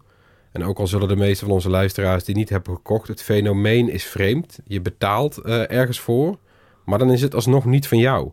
[0.53, 3.89] En ook al zullen de meeste van onze luisteraars die niet hebben gekocht, het fenomeen
[3.89, 4.59] is vreemd.
[4.65, 6.39] Je betaalt eh, ergens voor,
[6.85, 8.31] maar dan is het alsnog niet van jou.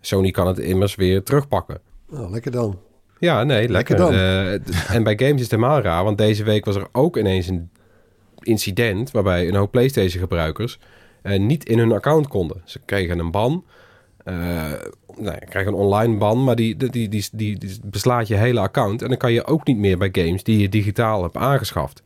[0.00, 1.80] Sony kan het immers weer terugpakken.
[2.08, 2.78] Nou, lekker dan.
[3.18, 3.72] Ja, nee, lekker.
[3.72, 4.12] Lekker dan.
[4.14, 7.46] Eh, en bij games is het helemaal raar, want deze week was er ook ineens
[7.46, 7.70] een
[8.38, 10.78] incident waarbij een hoop PlayStation gebruikers
[11.22, 12.62] niet in hun account konden.
[12.64, 13.64] Ze kregen een ban,
[15.20, 18.60] nou, je krijgt een online ban, maar die, die, die, die, die, beslaat je hele
[18.60, 19.02] account.
[19.02, 22.02] En dan kan je ook niet meer bij games die je digitaal hebt aangeschaft.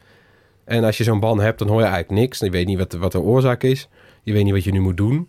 [0.65, 2.39] En als je zo'n ban hebt, dan hoor je eigenlijk niks.
[2.39, 3.89] Je weet niet wat, de- wat de oorzaak is.
[4.23, 5.29] Je weet niet wat je nu moet doen.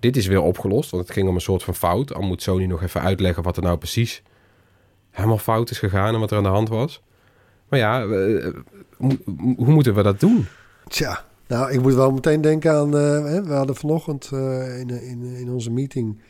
[0.00, 2.14] Dit is weer opgelost, want het ging om een soort van fout.
[2.14, 4.22] Al moet Sony nog even uitleggen wat er nou precies
[5.10, 7.02] helemaal fout is gegaan en wat er aan de hand was.
[7.68, 8.52] Maar ja, eh,
[8.96, 9.18] hoe,
[9.56, 10.46] hoe moeten we dat doen?
[10.88, 12.86] Tja, nou, ik moet wel meteen denken aan...
[12.86, 16.20] eh, we hadden vanochtend eh, in, in, in onze meeting...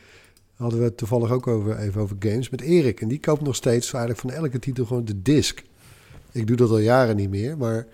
[0.55, 3.01] hadden we het toevallig ook over, even over games met Erik.
[3.01, 5.63] En die koopt nog steeds eigenlijk van elke titel gewoon de disc.
[6.31, 7.87] Ik doe dat al jaren niet meer, maar...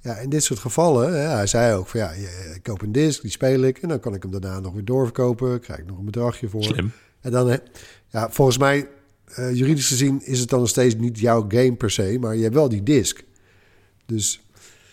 [0.00, 2.92] Ja, in dit soort gevallen, hè, hij zei ook van ja, je- ik koop een
[2.92, 5.86] disc, die speel ik en dan kan ik hem daarna nog weer doorverkopen, krijg ik
[5.86, 6.62] nog een bedragje voor.
[6.64, 6.92] Slim.
[7.20, 7.58] En dan,
[8.08, 8.88] ja, volgens mij,
[9.24, 12.42] eh, juridisch gezien is het dan nog steeds niet jouw game per se, maar je
[12.42, 13.22] hebt wel die disc.
[14.06, 14.45] Dus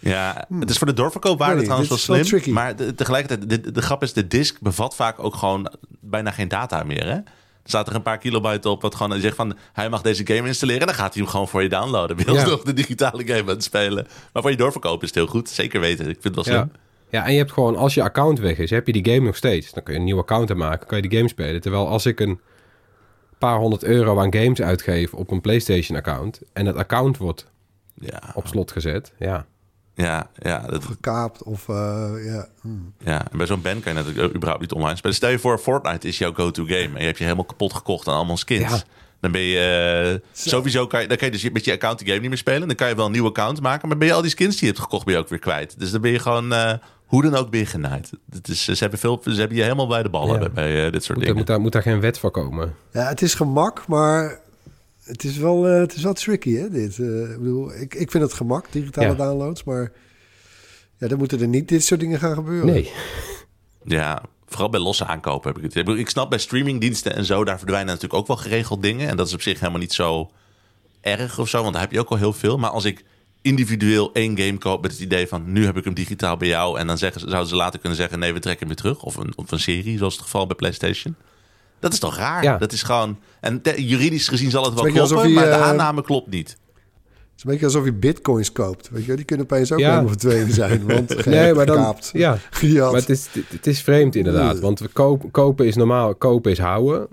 [0.04, 2.24] Ja, het is voor de doorverkoopwaarde Nee, trouwens wel slim.
[2.24, 2.50] tricky.
[2.52, 6.48] Maar de- tegelijkertijd, de, de grap is, de disk bevat vaak ook gewoon bijna geen
[6.48, 7.04] data meer.
[7.06, 7.12] Hè?
[7.64, 10.48] Er staat er een paar kilobyte op wat gewoon zegt van hij mag deze game
[10.48, 10.82] installeren.
[10.82, 12.16] En dan gaat hij hem gewoon voor je downloaden.
[12.16, 12.40] Ben je Ja.
[12.42, 14.08] alsnog de digitale game aan het spelen.
[14.34, 15.50] Maar voor je doorverkoop is het heel goed.
[15.50, 16.10] Zeker weten.
[16.10, 16.72] Ik vind het wel slim.
[17.10, 19.36] ja, en je hebt gewoon, als je account weg is, heb je die game nog
[19.36, 19.72] steeds.
[19.72, 21.62] Dan kun je een nieuwe account aanmaken, kan je die game spelen.
[21.62, 22.40] Terwijl als ik een
[23.38, 26.42] paar honderd euro aan games uitgeef op een PlayStation-account...
[26.54, 27.52] en dat account wordt
[27.94, 29.46] Ja, op slot gezet, ja...
[29.96, 31.76] ja, ja, dat, gekaapt of eh,
[32.26, 32.48] ja.
[32.62, 32.70] hm.
[32.98, 33.32] ja.
[33.32, 35.16] En bij zo'n band kan je natuurlijk überhaupt niet online spelen.
[35.16, 36.78] Stel je voor, Fortnite is jouw go-to game.
[36.94, 38.72] En je hebt je helemaal kapot gekocht aan allemaal skins.
[38.72, 38.82] Ja.
[39.20, 42.08] Dan ben je eh, sowieso kan je, dan kan je dus met je account die
[42.08, 42.68] game niet meer spelen.
[42.68, 44.60] Dan kan je wel een nieuwe account maken, maar ben je al die skins die
[44.60, 45.80] je hebt gekocht ben je ook weer kwijt.
[45.80, 46.74] Dus dan ben je gewoon eh,
[47.06, 48.12] hoe dan ook weer genaaid.
[48.30, 50.40] Het is, ze hebben veel, ze hebben je helemaal bij de ballen Ja.
[50.40, 51.36] bij, bij, eh, dit soort Moet, er, dingen.
[51.36, 52.76] moet, daar, moet daar geen wet voor komen.
[52.92, 54.40] Ja, het is gemak, maar
[55.04, 57.00] het is wel, eh, het is wel tricky, hè, dit.
[57.00, 59.14] Eh, ik bedoel, ik, ik vind het gemak, digitale Ja.
[59.14, 59.92] downloads, maar
[60.98, 62.66] ja, dan moeten er niet dit soort dingen gaan gebeuren.
[62.66, 62.92] Nee.
[63.86, 65.88] Ja, vooral bij losse aankopen heb ik het.
[65.98, 69.10] Ik snap bij streamingdiensten en zo, daar verdwijnen natuurlijk ook wel geregeld dingen.
[69.10, 70.32] En dat is op zich helemaal niet zo
[71.02, 72.58] erg of zo, want daar heb je ook al heel veel.
[72.58, 73.04] Maar als ik
[73.42, 76.80] individueel één game koop met het idee van nu heb ik hem digitaal bij jou.
[76.80, 79.04] En dan zeggen, ze- zouden ze later kunnen zeggen nee, we trekken hem weer terug.
[79.04, 81.16] Of een, of een serie, zoals het geval bij PlayStation.
[81.84, 82.44] Dat is toch raar?
[82.44, 82.58] Ja.
[82.58, 83.20] Dat is gewoon.
[83.42, 86.50] En te- juridisch gezien zal het wel kloppen, alsof maar de eh, aanname klopt niet.
[86.50, 86.58] Het
[87.38, 88.90] is een beetje alsof je bitcoins koopt.
[88.90, 89.90] Weet je, die kunnen opeens ook Ja.
[89.90, 91.78] helemaal verdwenen zijn, want Nee, maar dan...
[91.78, 92.38] gekaapt, Ja,
[92.92, 94.60] maar het is, het is vreemd inderdaad.
[94.60, 97.08] Want we koop, kopen is normaal, kopen is houden.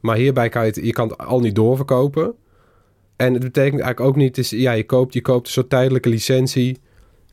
[0.00, 2.34] Maar hierbij kan je het, je kan het al niet doorverkopen.
[3.16, 6.08] En het betekent eigenlijk ook niet, is, ja, je koopt, je koopt een soort tijdelijke
[6.08, 6.80] licentie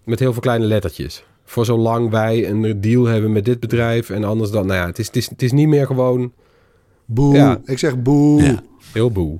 [0.04, 1.24] met heel veel kleine lettertjes.
[1.46, 5.00] Voor zolang wij een deal hebben met dit bedrijf en anders dan, nou ja, het
[5.00, 6.34] is, het is, het is niet meer gewoon
[7.06, 7.34] Boe.
[7.36, 7.62] Ja.
[7.66, 8.42] Ik zeg boe.
[8.44, 8.64] Ja.
[8.94, 9.40] heel boe.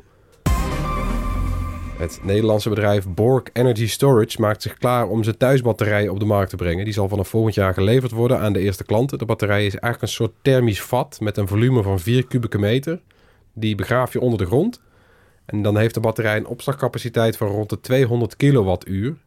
[1.98, 6.50] Het Nederlandse bedrijf Borg Energy Storage maakt zich klaar om zijn thuisbatterij op de markt
[6.50, 6.86] te brengen.
[6.86, 9.18] Die zal vanaf volgend jaar geleverd worden aan de eerste klanten.
[9.18, 13.02] De batterij is eigenlijk een soort thermisch vat met een volume van 4 kubieke meter.
[13.54, 14.82] Die begraaf je onder de grond.
[15.46, 19.08] En dan heeft de batterij een opslagcapaciteit van rond de 200 kilowattuur.
[19.08, 19.18] En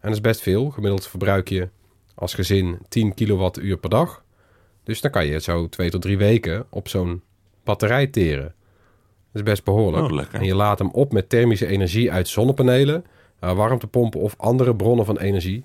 [0.00, 0.70] dat is best veel.
[0.70, 1.68] Gemiddeld verbruik je
[2.20, 4.24] als gezin 10 kilowattuur per dag.
[4.84, 7.22] Dus dan kan je zo twee tot drie weken op zo'n
[7.64, 8.54] batterij teren.
[9.32, 10.28] Dat is best behoorlijk.
[10.28, 10.34] Oh.
[10.40, 13.04] En je laat hem op met thermische energie uit zonnepanelen,
[13.38, 15.64] eh, warmtepompen of andere bronnen van energie.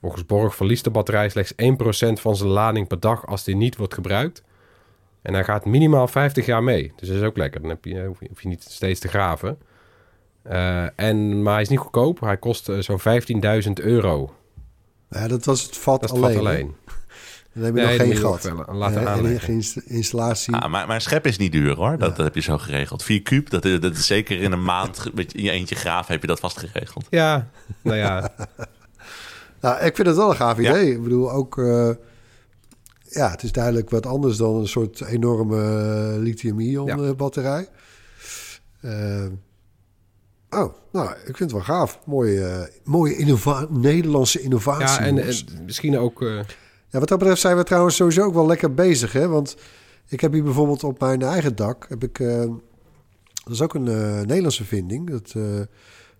[0.00, 3.76] Volgens Borg verliest de batterij slechts 1% van zijn lading per dag als die niet
[3.76, 4.42] wordt gebruikt.
[5.22, 6.92] En hij gaat minimaal 50 jaar mee.
[6.96, 7.60] Dus dat is ook lekker.
[7.60, 9.58] Dan heb je, hoef, je, hoef je niet steeds te graven.
[10.42, 12.20] Eh, en, maar hij is niet goedkoop.
[12.20, 13.00] Hij kost eh, zo'n
[13.66, 14.34] 15.000 euro.
[15.10, 16.22] Ja, dat was het vat Dat alleen.
[16.24, 16.50] het vat hè?
[16.50, 16.74] alleen.
[17.52, 18.66] Dan heb je Nee, nog geen gat.
[18.74, 19.40] laten en aanleggen.
[19.40, 20.54] geen inst- installatie.
[20.54, 21.90] Ah, maar, maar een schep is niet duur hoor.
[21.98, 23.02] Dat, dat heb je zo geregeld.
[23.02, 26.06] 4 kuub, dat, is- dat is zeker in een maand met in je eentje graaf
[26.06, 27.06] heb je dat vast geregeld.
[27.10, 27.48] Ja,
[27.82, 28.28] nou ja.
[29.60, 30.70] Nou, ik vind het wel een gaaf Ja.
[30.70, 30.90] idee.
[30.92, 31.58] Ik bedoel, ook...
[31.58, 31.90] eh,
[33.08, 35.56] ja, het is duidelijk wat anders dan een soort enorme
[36.14, 36.96] eh, lithium-ion Ja.
[36.96, 37.68] eh, batterij.
[38.80, 39.24] Eh,
[40.50, 42.00] oh, nou, ik vind het wel gaaf.
[42.06, 45.00] Mooie, eh, mooie innova Nederlandse innovatie.
[45.04, 46.22] ja en, en misschien ook...
[46.22, 46.40] eh,
[46.88, 49.28] Ja, wat dat betreft zijn we trouwens sowieso ook wel lekker bezig, hè?
[49.28, 49.56] Want
[50.08, 52.38] ik heb hier bijvoorbeeld op mijn eigen dak heb ik, eh,
[53.44, 53.82] dat is ook een
[54.26, 55.10] Nederlandse vinding.
[55.10, 55.32] Dat,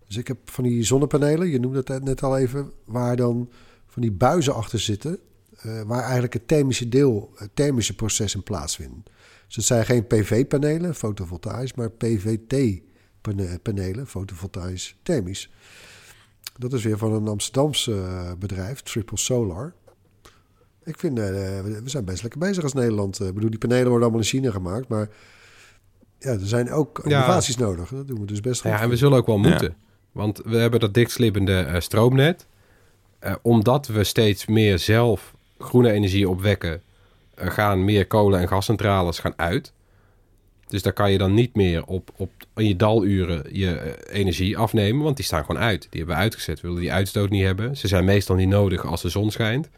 [0.07, 3.51] dus ik heb van die zonnepanelen, je noemde het net al even, waar dan
[3.87, 5.18] van die buizen achter zitten,
[5.87, 9.11] waar eigenlijk het thermische deel, het thermische proces in plaatsvindt.
[9.47, 11.91] Dus het zijn geen PV-panelen, fotovoltaïs, maar
[13.35, 15.51] PVT-panelen, fotovoltaïs thermisch.
[16.59, 19.72] Dat is weer van een Amsterdamse eh, bedrijf, Triple Solar.
[20.85, 23.20] Ik vind, eh, we zijn best lekker bezig als Nederland.
[23.20, 25.09] Eh, Ik bedoel, die panelen worden allemaal in China gemaakt, maar
[26.18, 27.11] ja, er zijn ook Ja.
[27.11, 27.89] innovaties nodig.
[27.89, 28.70] Dat doen we dus best goed.
[28.70, 29.49] Ja, en we zullen ook wel Ja.
[29.49, 29.77] moeten.
[30.12, 32.47] Want we hebben dat diktslippende eh, stroomnet.
[33.18, 36.83] Eh, omdat we steeds meer zelf groene energie opwekken,
[37.35, 39.72] gaan meer kolen- en gascentrales gaan uit.
[40.69, 44.59] Dus daar kan je dan niet meer op, op in je daluren je eh, energie
[44.59, 45.81] afnemen, want die staan gewoon uit.
[45.91, 46.61] Die hebben we uitgezet.
[46.61, 47.77] We willen die uitstoot niet hebben.
[47.77, 49.69] Ze zijn meestal niet nodig als de zon schijnt.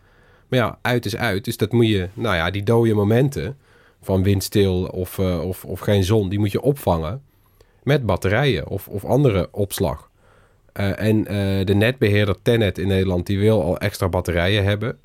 [0.49, 1.45] Maar ja, uit is uit.
[1.45, 3.57] Dus dat moet je, nou ja, die dode momenten
[4.03, 7.22] van windstil of, eh, of, of geen zon, die moet je opvangen
[7.82, 10.11] met batterijen of, of andere opslag.
[10.72, 11.22] Eh, en
[11.64, 14.99] de netbeheerder Tenet in Nederland, die wil al extra batterijen hebben.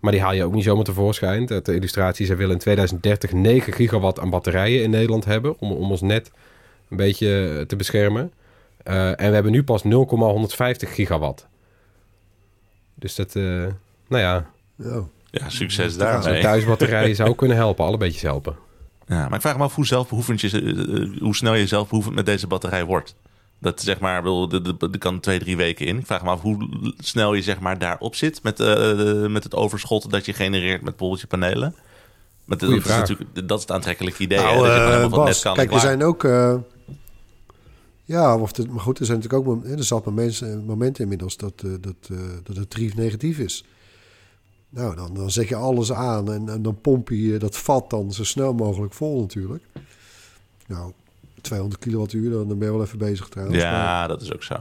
[0.00, 1.46] Maar die haal je ook niet zomaar tevoorschijn.
[1.46, 5.58] De de illustratie, ze willen in 2030 9 gigawatt aan batterijen in Nederland hebben...
[5.58, 6.30] om, om ons net
[6.88, 8.32] een beetje te beschermen.
[8.82, 11.46] Eh, en we hebben nu pas 0,150 gigawatt.
[12.94, 13.42] Dus dat, eh,
[14.08, 14.50] nou ja,
[14.84, 15.06] Oh.
[15.30, 16.42] Ja, succes zo'n daarmee.
[16.42, 17.84] thuisbatterij zou kunnen helpen.
[17.84, 18.56] Alle beetjes helpen.
[19.06, 22.14] Ja, maar ik vraag me af hoe, zelfbehoevend je, eh, eh, hoe snel je zelfbehoevend
[22.14, 23.14] met deze batterij wordt.
[23.60, 25.98] Dat zeg maar, wil, de, de, de kan twee, drie weken in.
[25.98, 29.54] Ik vraag me af hoe snel je zeg maar daarop zit met, eh, met het
[29.54, 31.74] overschot dat je genereert met bijvoorbeeld je panelen.
[32.44, 34.38] Maar dat, is natuurlijk, dat is het aantrekkelijke idee.
[34.38, 34.62] hè, Nou,
[35.00, 35.54] dat je eh, net kan.
[35.54, 36.24] kijk, er zijn ook...
[36.24, 36.54] eh,
[38.04, 41.60] ja, of het, maar goed, er zijn natuurlijk ook er zat momenten, momenten inmiddels dat,
[41.60, 42.08] dat,
[42.42, 43.64] dat het trief negatief is.
[44.68, 48.12] Nou, dan, dan zet je alles aan en, en dan pomp je dat vat dan
[48.12, 49.64] zo snel mogelijk vol natuurlijk.
[50.66, 50.92] Nou,
[51.40, 53.58] 200 kilowattuur, dan ben je wel even bezig trouwens.
[53.62, 54.56] Maar, Ja, dat is ook zo.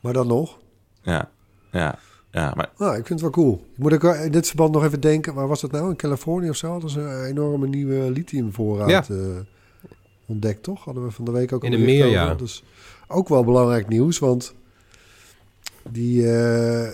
[0.00, 0.58] maar dan nog.
[1.02, 1.30] Ja,
[1.72, 1.98] ja,
[2.30, 2.52] ja.
[2.56, 3.66] Maar Nou, ik vind het wel cool.
[3.72, 5.90] Ik moet ook wel in dit verband nog even denken, waar was dat nou?
[5.90, 6.78] In Californië of zo?
[6.80, 9.14] Dat is een enorme nieuwe lithiumvoorraad Ja.
[9.14, 9.16] eh,
[10.26, 10.84] ontdekt, toch?
[10.84, 12.16] Hadden we van de week ook In bericht meer, over.
[12.18, 12.34] ja.
[12.34, 12.62] Dus
[13.08, 14.54] ook wel belangrijk nieuws, want
[15.90, 16.90] die, eh,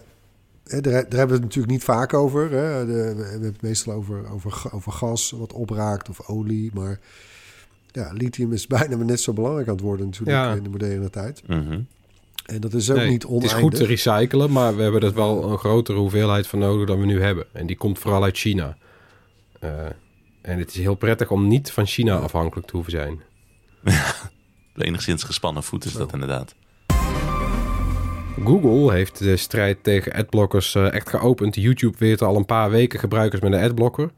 [0.64, 2.50] hè, daar, daar hebben we het natuurlijk niet vaak over.
[2.50, 2.86] Hè?
[2.86, 6.98] De- we hebben het meestal over, over, over gas wat opraakt of olie, maar
[7.94, 10.52] ja, lithium is bijna net zo belangrijk aan het worden natuurlijk Ja.
[10.54, 11.42] in de moderne tijd.
[11.46, 11.80] mhm.
[12.44, 13.52] En dat is ook Nee, niet het oneindig.
[13.56, 17.00] is goed te recyclen, maar we hebben er wel een grotere hoeveelheid van nodig dan
[17.00, 17.46] we nu hebben.
[17.52, 18.76] En die komt vooral uit China.
[19.60, 19.70] Eh,
[20.42, 23.20] en het is heel prettig om niet van China afhankelijk te hoeven zijn.
[24.76, 26.54] enigszins gespannen voet is dat inderdaad.
[28.44, 31.54] Google heeft de strijd tegen adblockers eh, echt geopend.
[31.54, 34.10] YouTube weet al een paar weken gebruikers met een adblocker.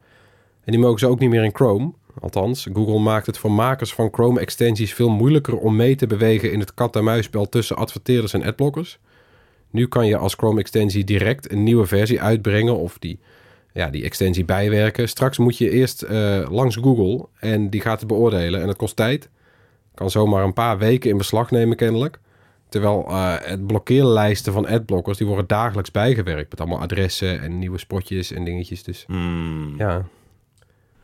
[0.63, 1.93] En die mogen ze ook niet meer in Chrome.
[2.21, 6.59] Althans, Google maakt het voor makers van Chrome-extensies veel moeilijker om mee te bewegen in
[6.59, 8.99] het kat-en-muisspel tussen adverteerders en adblockers.
[9.71, 13.19] Nu kan je als Chrome-extensie direct een nieuwe versie uitbrengen of die,
[13.73, 15.09] ja, die extensie bijwerken.
[15.09, 18.95] Straks moet je eerst eh, langs Google en die gaat het beoordelen en dat kost
[18.95, 19.29] tijd.
[19.93, 22.19] Kan zomaar een paar weken in beslag nemen kennelijk.
[22.69, 26.49] Terwijl eh, het blokkeerlijsten van adblockers, die worden dagelijks bijgewerkt.
[26.49, 28.83] Met allemaal adressen en nieuwe spotjes en dingetjes.
[28.83, 29.73] Dus Hmm.
[29.77, 30.05] ja,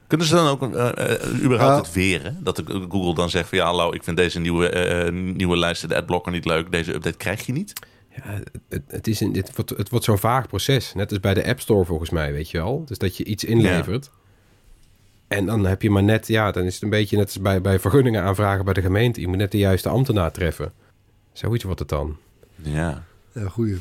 [0.07, 2.37] Kunnen ze dan ook uh, uh, überhaupt het weren?
[2.43, 5.89] Dat de- Google dan zegt van ja, hallo, ik vind deze nieuwe, eh, nieuwe lijst,
[5.89, 6.71] de adblocker niet leuk.
[6.71, 7.73] Deze update krijg je niet.
[8.15, 8.39] ja
[8.69, 10.93] het, het, is een, het, wordt, het wordt zo'n vaag proces.
[10.93, 12.83] Net als bij de App Store volgens mij, weet je wel.
[12.85, 14.09] Dus dat je iets inlevert.
[15.27, 17.61] En dan heb je maar net, ja, dan is het een beetje net als bij,
[17.61, 19.21] bij vergunningen aanvragen bij de gemeente.
[19.21, 20.73] Je moet net de juiste ambtenaar treffen.
[21.31, 22.17] Zoiets wordt het dan.
[22.55, 23.03] Ja.
[23.33, 23.77] Ja, goeie.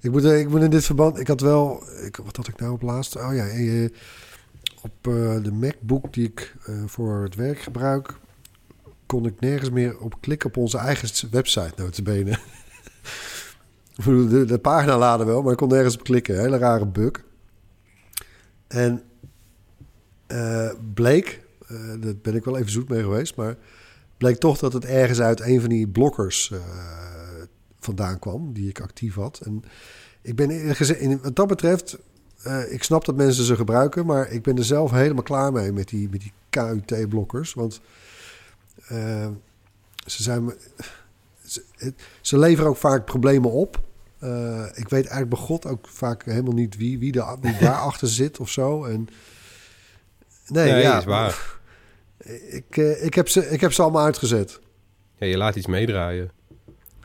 [0.00, 1.18] Ik moet, eh, ik moet in dit verband...
[1.18, 1.82] Ik had wel...
[2.04, 3.16] Ik, wat had ik nou op laatst?
[3.16, 3.88] Oh ja, eh,
[4.82, 8.18] op eh, de MacBook die ik eh, voor het werk gebruik...
[9.06, 12.38] kon ik nergens meer op klikken op onze eigen website, notabene.
[14.04, 16.40] De, de pagina laden wel, maar ik kon nergens op klikken.
[16.40, 17.24] Hele rare bug.
[18.68, 19.02] En
[20.26, 21.44] eh, bleek...
[21.68, 23.56] eh daar ben ik wel even zoet mee geweest, maar...
[24.16, 26.52] bleek toch dat het ergens uit een van die blokkers...
[27.78, 29.40] vandaan kwam, die ik actief had.
[29.44, 29.62] En
[30.22, 30.50] ik ben
[31.00, 31.98] in, wat dat betreft,
[32.42, 35.72] eh, ik snap dat mensen ze gebruiken, maar ik ben er zelf helemaal klaar mee
[35.72, 37.54] met die, met die KUT-blokkers.
[37.54, 37.80] Want
[38.88, 39.28] eh,
[40.06, 40.52] ze zijn.
[41.44, 41.62] Ze,
[42.20, 43.80] ze leveren ook vaak problemen op.
[44.18, 48.08] Eh, ik weet eigenlijk bij God ook vaak helemaal niet wie, wie, daar wie daarachter
[48.08, 48.84] zit of zo.
[48.84, 49.08] En,
[50.46, 51.36] nee, Nee, ja, is waar.
[52.50, 54.60] Ik, ik, heb ze, ik heb ze allemaal uitgezet.
[55.16, 56.30] Ja, je laat iets meedraaien.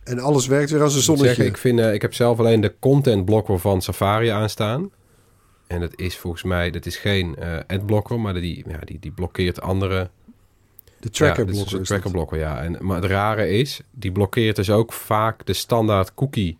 [0.03, 1.27] En alles werkt weer als een Ik zonnetje.
[1.27, 4.91] zeggen, ik, vind, ik heb zelf alleen de content blokker van Safari aanstaan.
[5.74, 9.11] En dat is volgens mij, dat is geen eh adblocker, maar die, ja, die, die
[9.11, 10.09] blokkeert andere
[10.99, 11.76] de tracker ja, dat is blokker.
[11.76, 11.97] een is dat.
[11.97, 12.61] tracker blokker, ja.
[12.63, 16.57] En, maar het rare is, die blokkeert dus ook vaak de standaard cookie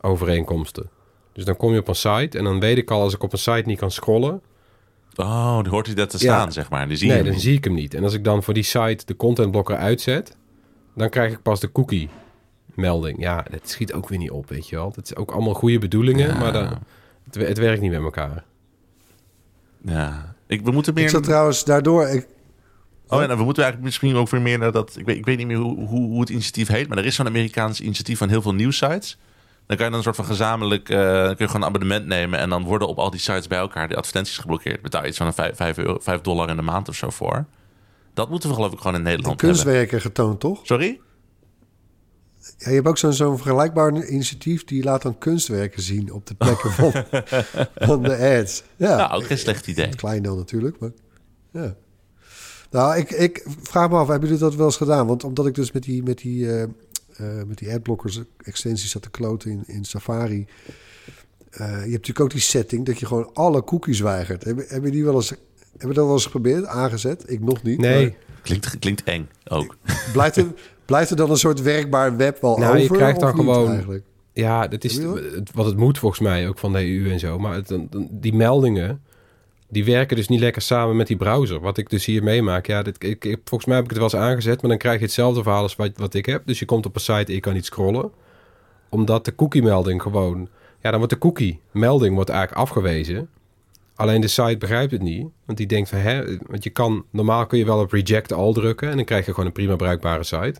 [0.00, 0.88] overeenkomsten.
[1.32, 3.32] Dus dan kom je op een site en dan weet ik al als ik op
[3.32, 4.42] een site niet kan scrollen,
[5.16, 6.22] Oh, die hoort hij dat te Ja.
[6.34, 6.88] staan, zeg maar.
[6.88, 7.42] Die zie nee, je dan niet.
[7.42, 7.94] zie ik hem niet.
[7.94, 10.36] En als ik dan voor die site de contentblokker uitzet,
[10.94, 12.08] dan krijg ik pas de cookie
[12.74, 13.20] melding.
[13.20, 14.92] Ja, dat schiet ook weer niet op, weet je wel.
[14.92, 16.38] Dat is ook allemaal goede bedoelingen, Ja.
[16.38, 16.78] maar dan,
[17.24, 18.44] het, het werkt niet met elkaar.
[19.84, 20.34] Ja.
[20.46, 21.04] Ik, we moeten meer...
[21.04, 22.08] Ik zat trouwens daardoor...
[22.08, 22.26] Ik,
[23.08, 24.96] Oh ja, nou, we moeten eigenlijk misschien ook weer meer naar dat...
[24.96, 27.14] Ik weet, ik weet niet meer hoe, hoe, hoe het initiatief heet, maar er is
[27.14, 29.18] zo'n Amerikaans initiatief van heel veel nieuwsites.
[29.66, 30.88] Dan kan je dan een soort van gezamenlijk...
[30.88, 33.46] eh, dan kun je gewoon een abonnement nemen en dan worden op al die sites
[33.46, 34.82] bij elkaar de advertenties geblokkeerd.
[34.82, 37.10] Betaal je iets van een 5, 5, euro, 5 dollar in de maand of zo
[37.10, 37.44] voor.
[38.14, 39.56] Dat moeten we geloof ik gewoon in Nederland hebben.
[39.56, 40.60] kunstwerker getoond, toch?
[40.62, 41.00] Sorry?
[42.58, 44.64] Ja, je hebt ook zo'n zo'n vergelijkbaar initiatief...
[44.64, 46.92] die laat dan kunstwerken zien op de plekken van,
[47.74, 48.62] van de ads.
[48.76, 49.88] Ja, Nou, ook geen slecht idee.
[49.88, 50.90] klein dan natuurlijk, maar
[51.50, 51.76] ja.
[52.70, 55.06] Nou, ik, ik vraag me af, hebben jullie dat wel eens gedaan?
[55.06, 56.68] Want omdat ik dus met die, met die, eh, eh,
[57.46, 60.46] met die adblockers extensies zat te kloten in, in Safari...
[61.50, 64.44] eh, je hebt natuurlijk ook die setting dat je gewoon alle cookies weigert.
[64.44, 65.28] Hebben, hebben die wel eens...
[65.70, 67.24] Hebben we dat wel eens geprobeerd, aangezet?
[67.26, 67.78] Ik nog niet.
[67.78, 69.76] Nee, maar Klinkt, klinkt eng ook.
[70.12, 70.46] Blijft er,
[70.92, 72.96] blijft er dan een soort werkbaar web wel Nou, je over?
[72.96, 74.04] krijgt dan gewoon- Eigenlijk?
[74.32, 77.18] Ja, dat is je het- wat het moet volgens mij ook van de EU en
[77.18, 77.38] zo.
[77.38, 77.74] Maar het,
[78.10, 79.02] die meldingen,
[79.68, 81.60] die werken dus niet lekker samen met die browser.
[81.60, 84.08] Wat ik dus hier meemaak, ja, dit, ik, ik, volgens mij heb ik het wel
[84.12, 86.42] eens aangezet, maar dan krijg je hetzelfde verhaal als wat, wat ik heb.
[86.46, 88.10] Dus je komt op een site en je kan niet scrollen.
[88.88, 90.48] Omdat de cookie-melding gewoon...
[90.80, 93.28] Ja, dan wordt de cookie-melding wordt eigenlijk afgewezen.
[93.94, 95.26] Alleen de site begrijpt het niet.
[95.44, 97.04] Want die denkt van, hè, want je kan...
[97.10, 99.76] Normaal kun je wel op reject all drukken en dan krijg je gewoon een prima
[99.76, 100.54] bruikbare site.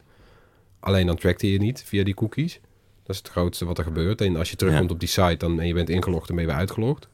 [0.83, 2.61] Alleen dan trackt hij je niet via die cookies.
[3.05, 4.21] Dat is het grootste wat er gebeurt.
[4.21, 6.51] En als je terugkomt op die site dan, en je bent ingelogd, dan ben je
[6.51, 7.09] weer uitgelogd.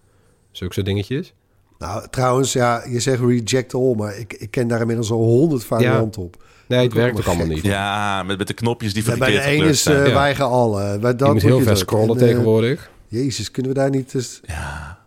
[0.51, 1.33] Zulke soort dingetjes.
[1.79, 5.65] Nou, trouwens, ja, je zegt reject all, maar ik, ik ken daar inmiddels al honderd
[5.65, 6.45] varianten op.
[6.67, 7.63] Nee, het werkt ook allemaal niet.
[7.63, 10.01] Ja, met, met de knopjes die Ja, bij de verkeerd ene is zijn.
[10.03, 10.15] eh Ja.
[10.15, 10.73] weiger al.
[10.73, 11.77] Bij dat je moet heel ver drukken.
[11.77, 12.91] scrollen En, eh, tegenwoordig.
[13.09, 14.15] Jezus, kunnen we daar niet...
[14.15, 14.99] eens- Ja,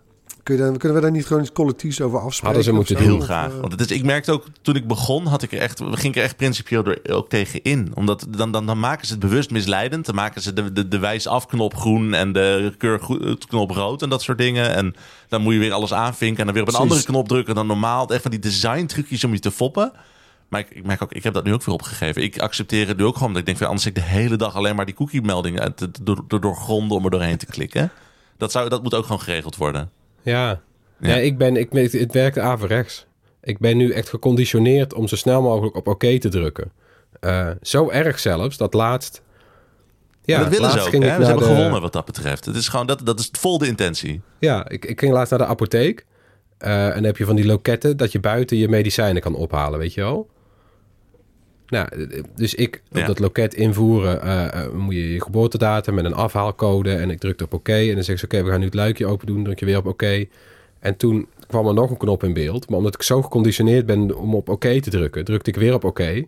[0.44, 2.46] kun je daar, kunnen we daar niet gewoon iets collectiefs over afspreken?
[2.46, 3.52] Hadden ze moeten heel graag.
[3.54, 6.04] eh, Want het is, ik merkte ook, toen ik begon, had ik er echt, ging
[6.04, 7.92] ik er echt principieel er ook tegen in.
[7.94, 10.06] Omdat dan, dan, dan maken ze het bewust misleidend.
[10.06, 14.22] Dan maken ze de, de, de wijs afknop groen en de keurknop rood en dat
[14.22, 14.76] soort dingen.
[14.76, 14.96] En
[15.28, 16.92] dan moet je weer alles aanvinken en dan weer op een Precies.
[16.92, 18.10] andere knop drukken dan normaal.
[18.10, 19.92] Echt van die design trucjes om je te foppen.
[20.50, 22.24] Maar ik, ik merk ook, ik heb dat nu ook weer opgegeven.
[22.24, 23.28] Ik accepteer het nu ook gewoon.
[23.28, 25.92] omdat ik denk, van, anders zit ik de hele dag alleen maar die cookie-meldingen te,
[25.92, 27.92] te, door, doorgronden om er doorheen te klikken.
[28.38, 29.90] Dat, zou, dat moet ook gewoon geregeld worden.
[30.22, 30.62] Ja.
[31.00, 31.10] Ja.
[31.10, 31.16] ja.
[31.16, 33.06] ik ben, ik, het werkt averechts.
[33.44, 36.72] Ik ben nu echt geconditioneerd om zo snel mogelijk op oké te drukken.
[37.20, 39.22] Eh, zo erg zelfs, dat laatst...
[40.24, 40.92] Ja, dat willen ze ook.
[40.92, 40.98] Hè?
[41.00, 42.46] naar hebben de- gewonnen wat dat betreft.
[42.46, 44.22] Het is gewoon, dat, dat is vol de intentie.
[44.40, 46.06] Ja, ik, ik ging laatst naar de apotheek.
[46.58, 49.80] Eh, en dan heb je van die loketten dat je buiten je medicijnen kan ophalen,
[49.80, 50.30] weet je wel?
[51.72, 53.06] Nou, eh, dus ik op Ja.
[53.06, 56.96] dat loket invoeren, eh, eh, moet je je geboortedatum met een afhaalcode.
[56.96, 57.74] En ik drukte op oké.
[57.74, 59.44] En dan zegt ze, oké, we gaan nu het luikje open doen.
[59.44, 60.26] Druk je weer op oké.
[60.80, 62.70] En toen kwam er nog een knop in beeld.
[62.70, 65.84] Maar omdat ik zo geconditioneerd ben om op oké te drukken, drukte ik weer op
[65.84, 66.24] oké.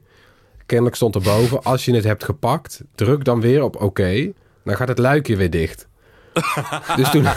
[0.66, 4.32] Kennelijk stond erboven, als je het hebt gepakt, druk dan weer op oké.
[4.64, 5.88] dan gaat het luikje weer dicht.
[6.96, 7.24] dus toen...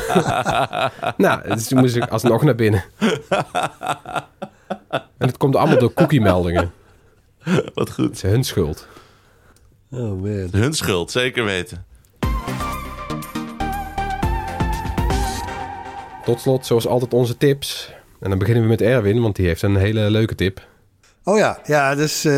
[1.16, 2.84] nou, dus toen moest ik alsnog naar binnen.
[5.18, 6.72] en het komt allemaal door cookie-meldingen.
[7.74, 8.05] Wat goed.
[8.05, 8.86] Het is hun schuld.
[9.90, 10.49] Oh man.
[10.51, 11.84] Hun schuld, zeker weten.
[16.24, 17.92] Tot slot, zoals altijd, onze tips.
[18.20, 20.66] En dan beginnen we met Erwin, want die heeft een hele leuke tip.
[21.24, 22.32] Oh ja, ja, dus eh,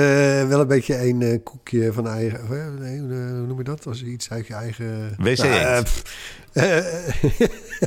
[0.49, 2.43] wel een beetje een eh, koekje van eigen...
[2.43, 3.87] of, eh, nee, hoe noem je dat?
[3.87, 5.15] Als iets uit je eigen...
[5.19, 5.85] WC Nou,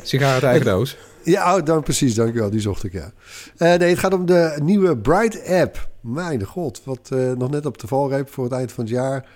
[0.02, 0.96] Sigaar uit eigen doos.
[1.24, 2.50] Ja, oh, dan precies, dankjewel.
[2.50, 3.12] Die zocht ik, ja.
[3.56, 5.90] Eh, nee, het gaat om de nieuwe Bright app.
[6.02, 9.28] Mijn god, wat eh, nog net op de valreep voor het eind van het jaar.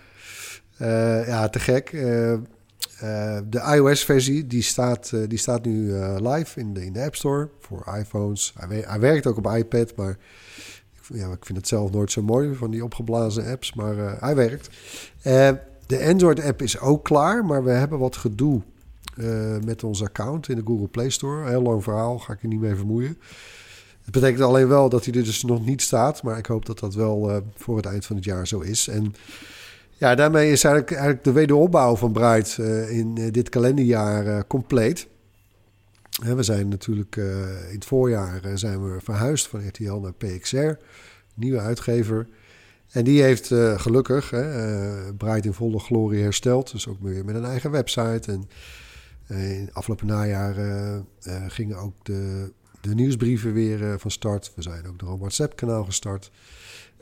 [0.77, 1.93] Eh, ja, te gek.
[1.93, 2.35] Eh,
[3.49, 7.97] de iOS-versie, die staat, die staat nu live in de, in de App Store voor
[7.99, 8.55] iPhones.
[8.59, 12.11] Hij, wer- hij werkt ook op iPad, maar ik, ja, ik vind het zelf nooit
[12.13, 13.75] zo mooi van die opgeblazen apps.
[13.75, 14.69] Maar hij werkt.
[15.87, 18.63] De Android-app is ook klaar, maar we hebben wat gedoe
[19.65, 21.49] met ons account in de Google Play Store.
[21.49, 23.19] Heel lang verhaal, ga ik er niet mee vermoeien.
[24.07, 26.79] Het betekent alleen wel dat hij er dus nog niet staat, maar ik hoop dat
[26.79, 28.89] dat wel eh, voor het eind van het jaar zo is.
[28.89, 29.15] En
[29.93, 35.07] ja, daarmee is eigenlijk, eigenlijk de wederopbouw van Bright eh, in eh, dit kalenderjaar compleet.
[36.23, 40.73] We zijn natuurlijk in het voorjaar zijn we verhuisd van RTL naar PXR,
[41.35, 42.29] nieuwe uitgever.
[42.91, 43.47] En die heeft
[43.77, 44.31] gelukkig
[45.17, 46.73] Bright in volle glorie hersteld.
[46.73, 48.33] Dus ook weer met een eigen website.
[48.33, 48.49] En
[49.37, 50.55] in afgelopen najaar
[51.49, 52.53] gingen ook de,
[52.89, 54.53] de nieuwsbrieven weer eh, van start.
[54.55, 56.31] We zijn ook door een WhatsApp-kanaal gestart.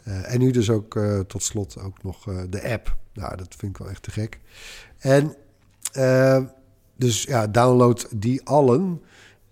[0.03, 2.97] Eh, en nu dus ook eh, tot slot ook nog de app.
[3.13, 4.41] Nou, dat vind ik wel echt te gek.
[4.99, 5.37] En
[6.97, 9.03] dus ja, download die allen.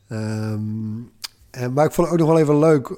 [0.09, 1.01] Ehm,
[1.51, 2.97] en, maar ik vond het ook nog wel even leuk.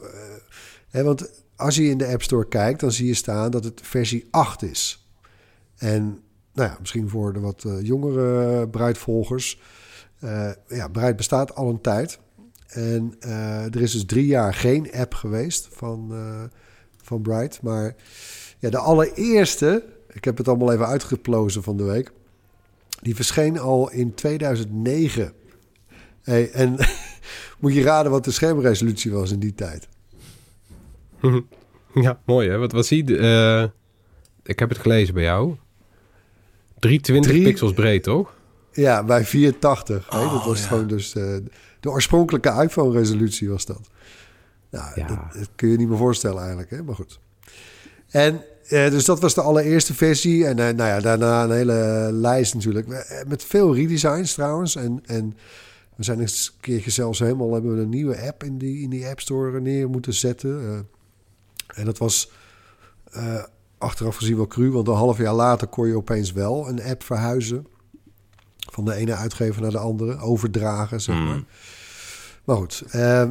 [0.91, 3.81] hè, want als je in de App Store kijkt, dan zie je staan dat het
[3.85, 5.09] versie 8 is.
[5.77, 6.23] En
[6.53, 9.61] nou ja, misschien voor de wat jongere Bruidvolgers.
[10.69, 12.19] ja, Bruid bestaat al een tijd.
[12.75, 16.43] En eh, er is dus drie jaar geen app geweest van, eh
[17.03, 17.63] van Bright.
[17.63, 17.95] Maar
[18.59, 22.13] ja, de allereerste, ik heb het allemaal even uitgeplozen van de week.
[23.03, 25.33] Die verscheen al in 2009.
[26.23, 26.77] Hey, en
[27.61, 29.89] moet je raden wat de schermresolutie was in die tijd?
[31.95, 32.59] Ja, mooi hè.
[32.59, 33.19] Wat was die?
[33.19, 33.65] Eh,
[34.43, 35.55] ik heb het gelezen bij jou.
[36.79, 38.35] 320 Drie- pixels breed, toch?
[38.73, 40.11] Ja, bij 480.
[40.11, 40.19] hè?
[40.19, 40.67] dat was ja.
[40.67, 41.15] gewoon dus
[41.85, 43.81] de oorspronkelijke iPhone-resolutie was dat.
[44.71, 45.07] Nou, Ja.
[45.07, 46.83] dat, dat kun je niet meer voorstellen eigenlijk, hè?
[46.83, 47.21] maar goed.
[48.11, 50.47] En eh, dus dat was de allereerste versie.
[50.47, 52.89] En eh, nou ja, daarna een hele lijst natuurlijk.
[52.89, 54.77] Eh, Met veel redesigns trouwens.
[54.77, 55.37] En, en
[55.97, 57.53] we zijn eens een keertje zelfs helemaal...
[57.53, 60.61] hebben we een nieuwe app in die, in die App Store neer moeten zetten.
[60.61, 62.31] Eh, en dat was
[63.11, 63.43] eh,
[63.79, 64.71] achteraf gezien wel cru.
[64.71, 67.67] Want een half jaar later kon je opeens wel een app verhuizen
[68.75, 70.19] van de ene uitgever naar de andere.
[70.19, 71.35] Overdragen, zeg maar.
[71.35, 71.47] Hmm.
[72.45, 72.85] Maar goed.
[72.91, 73.25] eh,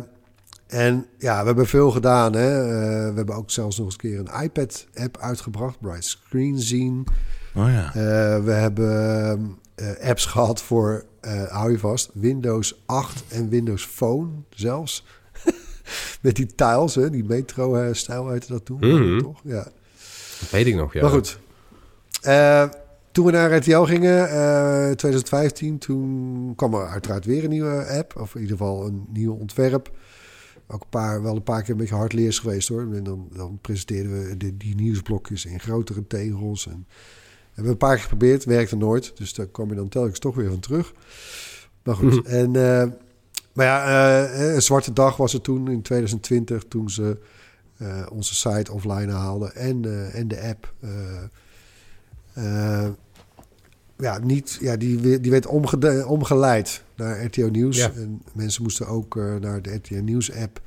[0.67, 2.33] en ja, we hebben veel gedaan.
[2.33, 2.61] Hè.
[2.61, 5.79] Eh, we hebben ook zelfs nog eens een keer een iPad-app uitgebracht.
[5.79, 7.07] Bright Screen Zien.
[7.55, 7.87] Oh ja.
[7.87, 11.05] Eh, we hebben eh, apps gehad voor,
[11.49, 15.05] hou je vast, Windows 8 en Windows Phone zelfs.
[16.21, 18.79] Met die tiles, hè, die metro-stijl heette dat toen.
[18.79, 19.19] Mhm.
[19.19, 19.41] Toch?
[19.43, 19.63] Ja.
[20.39, 21.01] Dat weet ik nog, ja.
[21.01, 21.39] Maar goed.
[23.13, 28.19] Toen we naar RTL gingen, eh 2015, toen kwam er uiteraard weer een nieuwe app.
[28.19, 29.91] Of in ieder geval een nieuw ontwerp.
[30.67, 32.81] Ook een paar, wel een paar keer een beetje hardleers geweest hoor.
[32.93, 36.67] En dan, dan presenteerden we de, die nieuwsblokjes in grotere tegels.
[36.67, 36.87] En
[37.45, 39.17] hebben we een paar keer geprobeerd, werkte nooit.
[39.17, 40.93] Dus daar kwam je dan telkens toch weer van terug.
[41.83, 42.55] Maar goed, en...
[42.55, 42.87] eh,
[43.53, 43.85] maar ja,
[44.31, 47.17] eh, een zwarte dag was het toen in 2020 toen ze
[48.11, 50.73] onze site offline haalden en, en de app.
[53.97, 55.45] Ja, niet, ja, die, die werd
[56.05, 57.77] omgeleid naar RTO Nieuws.
[57.77, 57.91] Ja.
[57.95, 60.61] En mensen moesten ook eh, naar de RTO Nieuws app.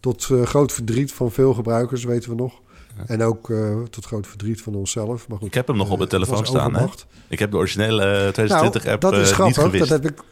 [0.00, 2.62] Tot eh, groot verdriet van veel gebruikers, weten we nog.
[3.06, 5.28] En ook eh, tot groot verdriet van onszelf.
[5.28, 6.86] Maar goed, Ik heb hem nog op de telefoon staan, hè?
[7.28, 9.62] Ik heb de originele eh, 2020-app Nou, dat is niet grappig.
[9.62, 9.88] gewist.
[9.88, 10.22] Dat heb ik.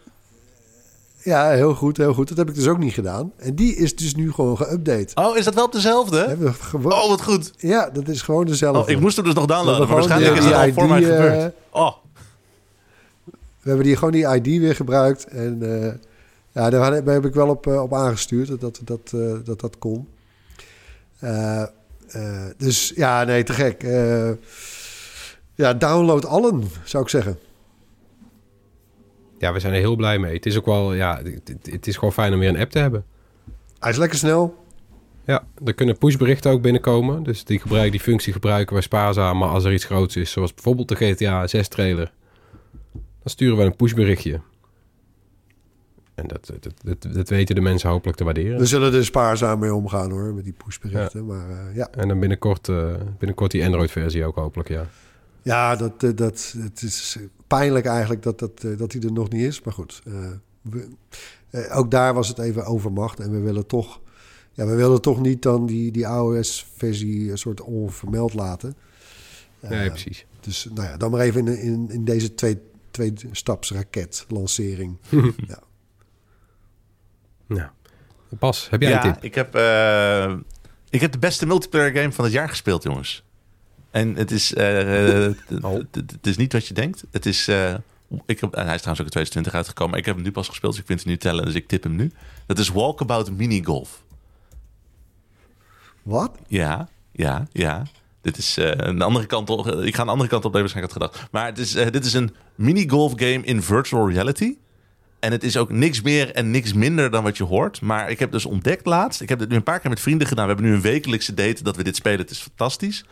[1.24, 2.28] Ja, heel goed, heel goed.
[2.28, 3.32] Dat heb ik dus ook niet gedaan.
[3.36, 5.14] En die is dus nu gewoon geüpdate.
[5.14, 6.36] Oh, is dat wel dezelfde?
[6.38, 6.52] We
[6.88, 7.52] Oh, wat goed.
[7.56, 8.80] Ja, dat is gewoon dezelfde.
[8.82, 9.86] Oh, ik moest hem dus nog downloaden.
[9.86, 11.54] Maar waarschijnlijk is dat al voor mij gebeurd.
[11.70, 11.92] Oh,
[13.62, 15.24] We hebben die, gewoon die ID weer gebruikt.
[15.24, 15.92] En eh,
[16.52, 19.78] ja, daar, heb ik wel op, eh, op aangestuurd dat dat, dat, eh, dat, dat
[19.78, 20.08] kon.
[22.56, 23.82] Dus ja, nee, te gek.
[25.54, 27.38] Ja, download allen, zou ik zeggen.
[29.38, 30.34] Ja, we zijn er heel blij mee.
[30.34, 31.22] Het is ook wel, ja,
[31.62, 33.04] het is gewoon fijn om weer een app te hebben.
[33.78, 34.64] Hij is lekker snel.
[35.24, 37.22] Ja, er kunnen pushberichten ook binnenkomen.
[37.22, 39.38] Dus die, gebruik, die functie gebruiken we spaarzaam.
[39.38, 42.12] Maar als er iets groots is, zoals bijvoorbeeld de GTA 6 trailer...
[43.22, 44.40] dan sturen we een pushberichtje.
[46.14, 48.58] En dat, dat, dat, dat weten de mensen hopelijk te waarderen.
[48.58, 51.26] We zullen er spaarzaam mee omgaan hoor, met die pushberichten.
[51.26, 54.86] Maar eh, ja, En dan binnenkort, eh, binnenkort die Android-versie ook hopelijk, ja.
[55.42, 59.42] ja dat, eh, dat, het is pijnlijk eigenlijk dat, dat, dat hij er nog niet
[59.42, 59.62] is.
[59.62, 60.02] Maar goed,
[60.62, 60.88] we-
[61.72, 63.20] ook daar was het even overmacht.
[63.20, 64.00] En we willen toch,
[64.52, 68.74] ja, we willen toch niet dan die, die iOS-versie een soort onvermeld laten.
[69.60, 70.26] Nee, precies.
[70.40, 72.58] Dus nou ja, dan maar even in, in, in deze twee,
[72.92, 74.96] twee staps raket lancering.
[75.48, 75.62] ja.
[77.46, 77.68] Nou,
[78.28, 79.22] Bas, heb jij ja, een tip?
[79.24, 80.34] ik heb, eh,
[80.90, 83.24] ik heb de beste multiplayer game van het jaar gespeeld, jongens.
[83.90, 85.34] En het is, eh, eh,
[85.64, 85.80] Oh.
[85.90, 87.04] het- is niet wat je denkt.
[87.10, 87.74] Het is, eh,
[88.26, 89.90] ik heb, en hij is trouwens ook in 2020 uitgekomen.
[89.90, 91.44] Maar ik heb hem nu pas gespeeld, dus ik vind het nu tellen.
[91.44, 92.12] Dus ik tip hem nu.
[92.46, 94.02] Dat is Walkabout Minigolf.
[96.02, 96.38] Wat?
[96.46, 97.82] Ja, ja, ja.
[98.22, 99.66] Dit is eh, een andere kant op.
[99.66, 101.32] Ik ga een andere kant op je waarschijnlijk had gedacht.
[101.32, 104.56] Maar het is, eh, dit is een minigolf game in virtual reality.
[105.20, 107.80] En het is ook niks meer en niks minder dan wat je hoort.
[107.80, 109.20] Maar ik heb dus ontdekt laatst.
[109.20, 110.46] Ik heb dit nu een paar keer met vrienden gedaan.
[110.46, 112.20] We hebben nu een wekelijkse date dat we dit spelen.
[112.20, 113.04] Het is fantastisch.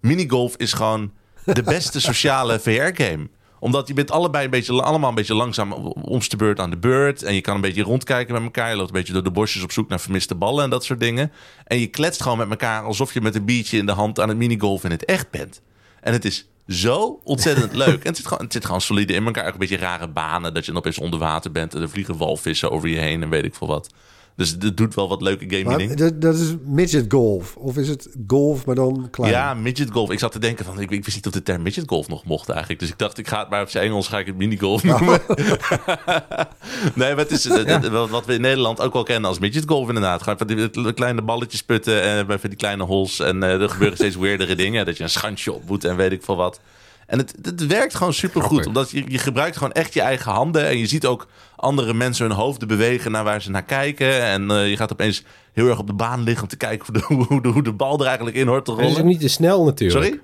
[0.00, 1.12] Minigolf is gewoon
[1.44, 3.28] de beste sociale VR-game
[3.64, 6.76] omdat je bent allebei een beetje, allemaal een beetje langzaam omst de beurt aan de
[6.76, 7.22] beurt.
[7.22, 8.70] En je kan een beetje rondkijken met elkaar.
[8.70, 11.00] Je loopt een beetje door de bosjes op zoek naar vermiste ballen en dat soort
[11.00, 11.32] dingen.
[11.64, 14.28] En je kletst gewoon met elkaar alsof je met een biertje in de hand aan
[14.28, 15.62] het minigolf in het echt bent.
[16.00, 18.00] En het is zo ontzettend leuk.
[18.00, 19.46] En het zit, gewoon, het zit gewoon solide in elkaar.
[19.46, 20.54] Ook een beetje rare banen.
[20.54, 21.74] Dat je dan opeens onder water bent.
[21.74, 23.94] En er vliegen walvissen over je heen en weet ik veel wat.
[24.36, 27.56] Dus het doet wel wat leuke gaming dat, dat is midget golf.
[27.56, 29.30] Of is het golf, maar dan klein?
[29.32, 30.10] Ja, midget golf.
[30.10, 32.24] Ik zat te denken van, ik, ik wist niet of de term midget golf nog
[32.24, 32.80] mocht eigenlijk.
[32.80, 35.20] Dus ik dacht, ik ga het maar op zijn Engels, ga ik het minigolf noemen.
[36.94, 39.88] nee, maar het is eh, wat- we in Nederland ook wel kennen als midget golf
[39.88, 40.22] inderdaad.
[40.22, 43.20] Gewoon van die kleine balletjes putten en bij van die kleine holes.
[43.20, 44.86] En eh, er gebeuren steeds weirdere dingen.
[44.86, 46.60] Dat je een schansje op moet en weet ik veel wat.
[47.06, 48.66] En het, het werkt gewoon supergoed.
[48.66, 50.66] Omdat je, je gebruikt gewoon echt je eigen handen.
[50.66, 51.26] En je ziet ook
[51.56, 54.22] andere mensen hun hoofden bewegen naar waar ze naar kijken.
[54.22, 57.18] En eh, je gaat opeens heel erg op de baan liggen om te kijken hoe
[57.18, 59.06] de, hoe de, hoe de bal er eigenlijk in hoort te Het is ook rollen.
[59.06, 60.04] niet te snel natuurlijk.
[60.04, 60.20] Sorry?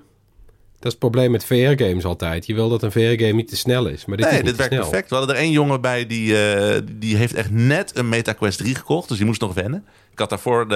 [0.80, 2.46] Dat is het probleem met VR-games altijd.
[2.46, 4.04] Je wil dat een VR-game niet te snel is.
[4.04, 4.88] Maar dit Nee, is niet dit werkt snel.
[4.88, 5.10] perfect.
[5.10, 8.74] We hadden er één jongen bij die, eh, die heeft echt net een MetaQuest 3
[8.74, 9.08] gekocht.
[9.08, 9.84] Dus die moest nog wennen.
[10.12, 10.74] Ik had daarvoor, de,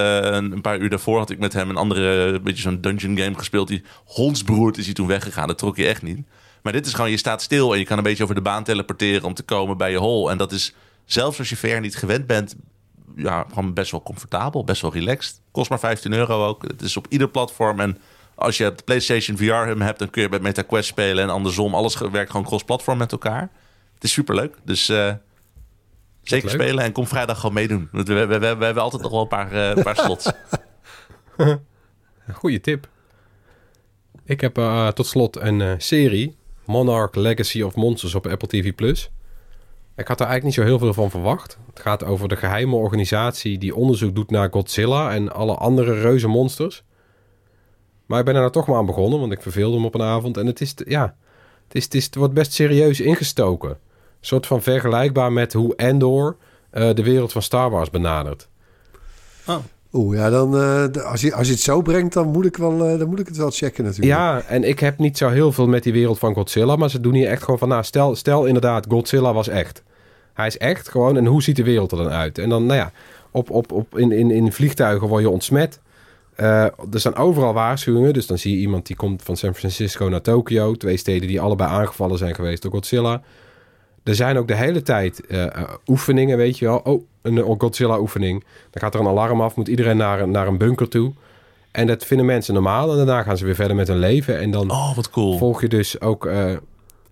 [0.53, 2.01] een paar uur daarvoor, had ik met hem een andere,
[2.33, 3.67] een beetje zo'n dungeon game gespeeld.
[3.67, 5.47] Die hondsbroerd is hij toen weggegaan.
[5.47, 6.19] Dat trok je echt niet.
[6.61, 8.63] Maar dit is gewoon, je staat stil en je kan een beetje over de baan
[8.63, 10.31] teleporteren om te komen bij je hole.
[10.31, 10.73] En dat is,
[11.05, 12.55] zelfs als je VR niet gewend bent,
[13.15, 15.39] ja, gewoon best wel comfortabel, best wel relaxed.
[15.51, 16.63] Kost maar 15 euro ook.
[16.67, 17.79] Het is op ieder platform.
[17.79, 17.97] En
[18.35, 21.23] als je de PlayStation VR hem hebt, dan kun je bij MetaQuest spelen.
[21.23, 23.49] En andersom, alles werkt gewoon cross-platform met elkaar.
[23.93, 24.55] Het is superleuk.
[24.63, 25.13] Dus eh,
[26.21, 26.61] zeker leuk.
[26.61, 27.89] spelen en kom vrijdag gewoon meedoen.
[27.91, 30.31] We, we, we, we hebben altijd nog wel een paar, een paar slots.
[32.33, 32.87] Goeie tip.
[34.25, 36.35] Ik heb eh, tot slot een serie.
[36.65, 38.73] Monarch Legacy of Monsters op Apple TV+.
[38.75, 39.09] Plus.
[39.95, 41.57] Ik had er eigenlijk niet zo heel veel van verwacht.
[41.69, 46.27] Het gaat over de geheime organisatie die onderzoek doet naar Godzilla en alle andere reuze
[46.27, 46.83] monsters.
[48.05, 50.01] Maar ik ben er nou toch maar aan begonnen, want ik verveelde hem op een
[50.01, 50.37] avond.
[50.37, 51.15] En het, is, ja,
[51.67, 53.69] het, is, het, is, het wordt best serieus ingestoken.
[53.69, 53.77] Een
[54.21, 56.35] soort van vergelijkbaar met hoe Endor
[56.73, 58.47] uh, de wereld van Star Wars benadert.
[59.47, 59.57] Oh.
[59.93, 62.91] Oeh, ja, dan uh, als, je, als je het zo brengt, dan moet ik, wel,
[62.91, 64.11] uh, dan moet ik het wel checken natuurlijk.
[64.11, 66.99] Ja, en ik heb niet zo heel veel met die wereld van Godzilla, maar ze
[66.99, 69.83] doen hier echt gewoon van, nou, stel, stel inderdaad, Godzilla was echt.
[70.33, 72.37] Hij is echt gewoon, en hoe ziet de wereld er dan uit?
[72.37, 72.91] En dan, nou ja,
[73.31, 75.79] op, op, op, in, in, in vliegtuigen word je ontsmet.
[76.39, 80.09] Uh, er zijn overal waarschuwingen, dus dan zie je iemand die komt van San Francisco
[80.09, 80.75] naar Tokio.
[80.75, 83.21] Twee steden die allebei aangevallen zijn geweest door Godzilla.
[84.03, 85.45] Er zijn ook de hele tijd uh,
[85.87, 86.77] oefeningen, weet je wel.
[86.77, 88.43] Oh, een Godzilla-oefening.
[88.71, 91.13] Dan gaat er een alarm af, moet iedereen naar, naar een bunker toe.
[91.71, 92.91] En dat vinden mensen normaal.
[92.91, 94.39] En daarna gaan ze weer verder met hun leven.
[94.39, 95.37] En dan oh, wat cool.
[95.37, 96.25] volg je dus ook...
[96.25, 96.53] Uh,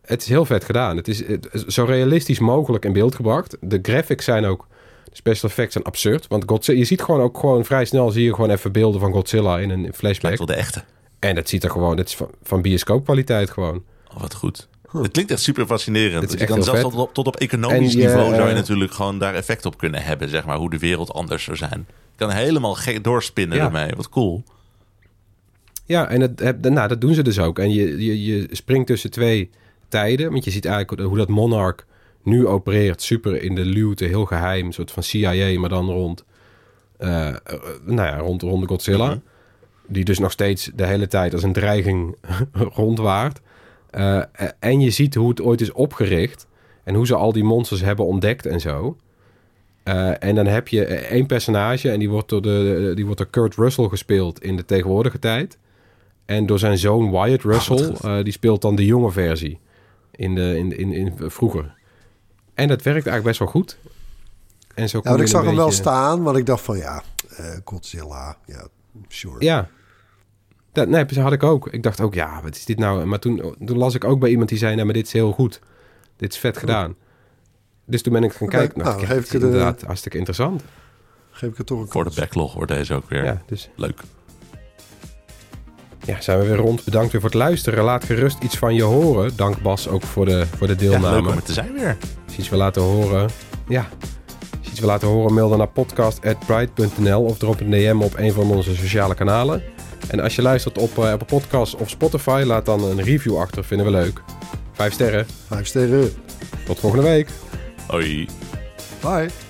[0.01, 0.97] het is heel vet gedaan.
[0.97, 1.23] Het is
[1.67, 3.57] zo realistisch mogelijk in beeld gebracht.
[3.61, 4.67] De graphics zijn ook...
[5.15, 6.27] Special effects zijn absurd.
[6.27, 8.11] Want Godzilla, je ziet gewoon ook gewoon vrij snel...
[8.11, 10.21] zie je gewoon even beelden van Godzilla in een flashback.
[10.21, 10.83] Lijkt wel de echte.
[11.19, 11.95] En dat ziet er gewoon...
[11.95, 13.83] Dat is van, van bioscoopkwaliteit gewoon.
[14.13, 14.67] Oh, wat goed.
[15.01, 16.31] Het klinkt echt super fascinerend.
[16.31, 19.33] Het is dan zelfs tot op, tot op economisch niveau zou je natuurlijk gewoon daar
[19.33, 21.85] effect op kunnen hebben, zeg maar, hoe de wereld anders zou zijn.
[21.87, 23.65] Je kan helemaal doorspinnen ja.
[23.65, 23.91] ermee.
[23.95, 24.43] Wat cool.
[25.85, 27.59] Ja, en het, nou, dat doen ze dus ook.
[27.59, 29.49] En je, je, je springt tussen twee
[29.87, 31.85] tijden, want je ziet eigenlijk hoe dat Monarch
[32.23, 33.01] nu opereert.
[33.01, 36.25] Super in de luwte, heel geheim, een soort van CIA, maar dan rond,
[36.99, 37.35] uh,
[37.85, 39.07] nou ja, rond, rond de Godzilla.
[39.07, 39.17] Mhm.
[39.87, 42.15] Die dus nog steeds de hele tijd als een dreiging
[42.75, 43.41] rondwaart.
[43.91, 44.21] Uh,
[44.59, 46.47] en je ziet hoe het ooit is opgericht.
[46.83, 48.97] En hoe ze al die monsters hebben ontdekt en zo.
[49.83, 53.29] Uh, en dan heb je één personage en die wordt, door de, die wordt door
[53.29, 55.57] Kurt Russell gespeeld in de tegenwoordige tijd.
[56.25, 59.59] En door zijn zoon Wyatt Russell, uh, die speelt dan de jonge versie
[60.11, 61.73] in, de, in, in, in, vroeger.
[62.53, 63.77] En dat werkt eigenlijk best wel goed.
[64.75, 67.03] En zo ja, ik zag hem wel staan, want ik dacht van ja,
[67.63, 68.67] Godzilla, ja,
[69.07, 69.45] sure.
[69.45, 69.69] Ja,
[70.71, 71.67] dat, nee, dat had ik ook.
[71.67, 73.05] Ik dacht ook, ja, wat is dit nou?
[73.05, 75.31] Maar toen, toen las ik ook bij iemand die zei, nou, maar dit is heel
[75.31, 75.61] goed.
[76.17, 76.95] Dit is vet gedaan.
[77.85, 78.79] Dus toen ben ik gaan kijken.
[78.79, 79.85] Nou, nou, geef ik het inderdaad de...
[79.85, 80.63] hartstikke interessant.
[81.31, 83.69] Geef ik het toch een Voor de backlog wordt deze ook weer ja, dus...
[83.75, 84.01] leuk.
[86.05, 86.83] Ja, zijn we weer rond.
[86.83, 87.83] Bedankt weer voor het luisteren.
[87.83, 89.35] Laat gerust iets van je horen.
[89.35, 91.07] Dank Bas ook voor de, voor de deelname.
[91.07, 91.97] Ja, leuk om er te zijn weer.
[92.25, 93.29] Als je iets wil laten horen.
[93.67, 93.87] Ja,
[94.39, 98.17] als je iets wil laten horen, mail dan naar podcast.bright.nl of drop een DM op
[98.17, 99.63] een van onze sociale kanalen.
[100.07, 103.63] En als je luistert op uh, Apple Podcasts of Spotify, laat dan een review achter.
[103.63, 104.21] Vinden we leuk.
[104.71, 105.25] Vijf sterren.
[105.47, 106.13] Vijf sterren.
[106.65, 107.27] Tot volgende week.
[107.87, 108.27] Hoi.
[109.01, 109.42] Bye.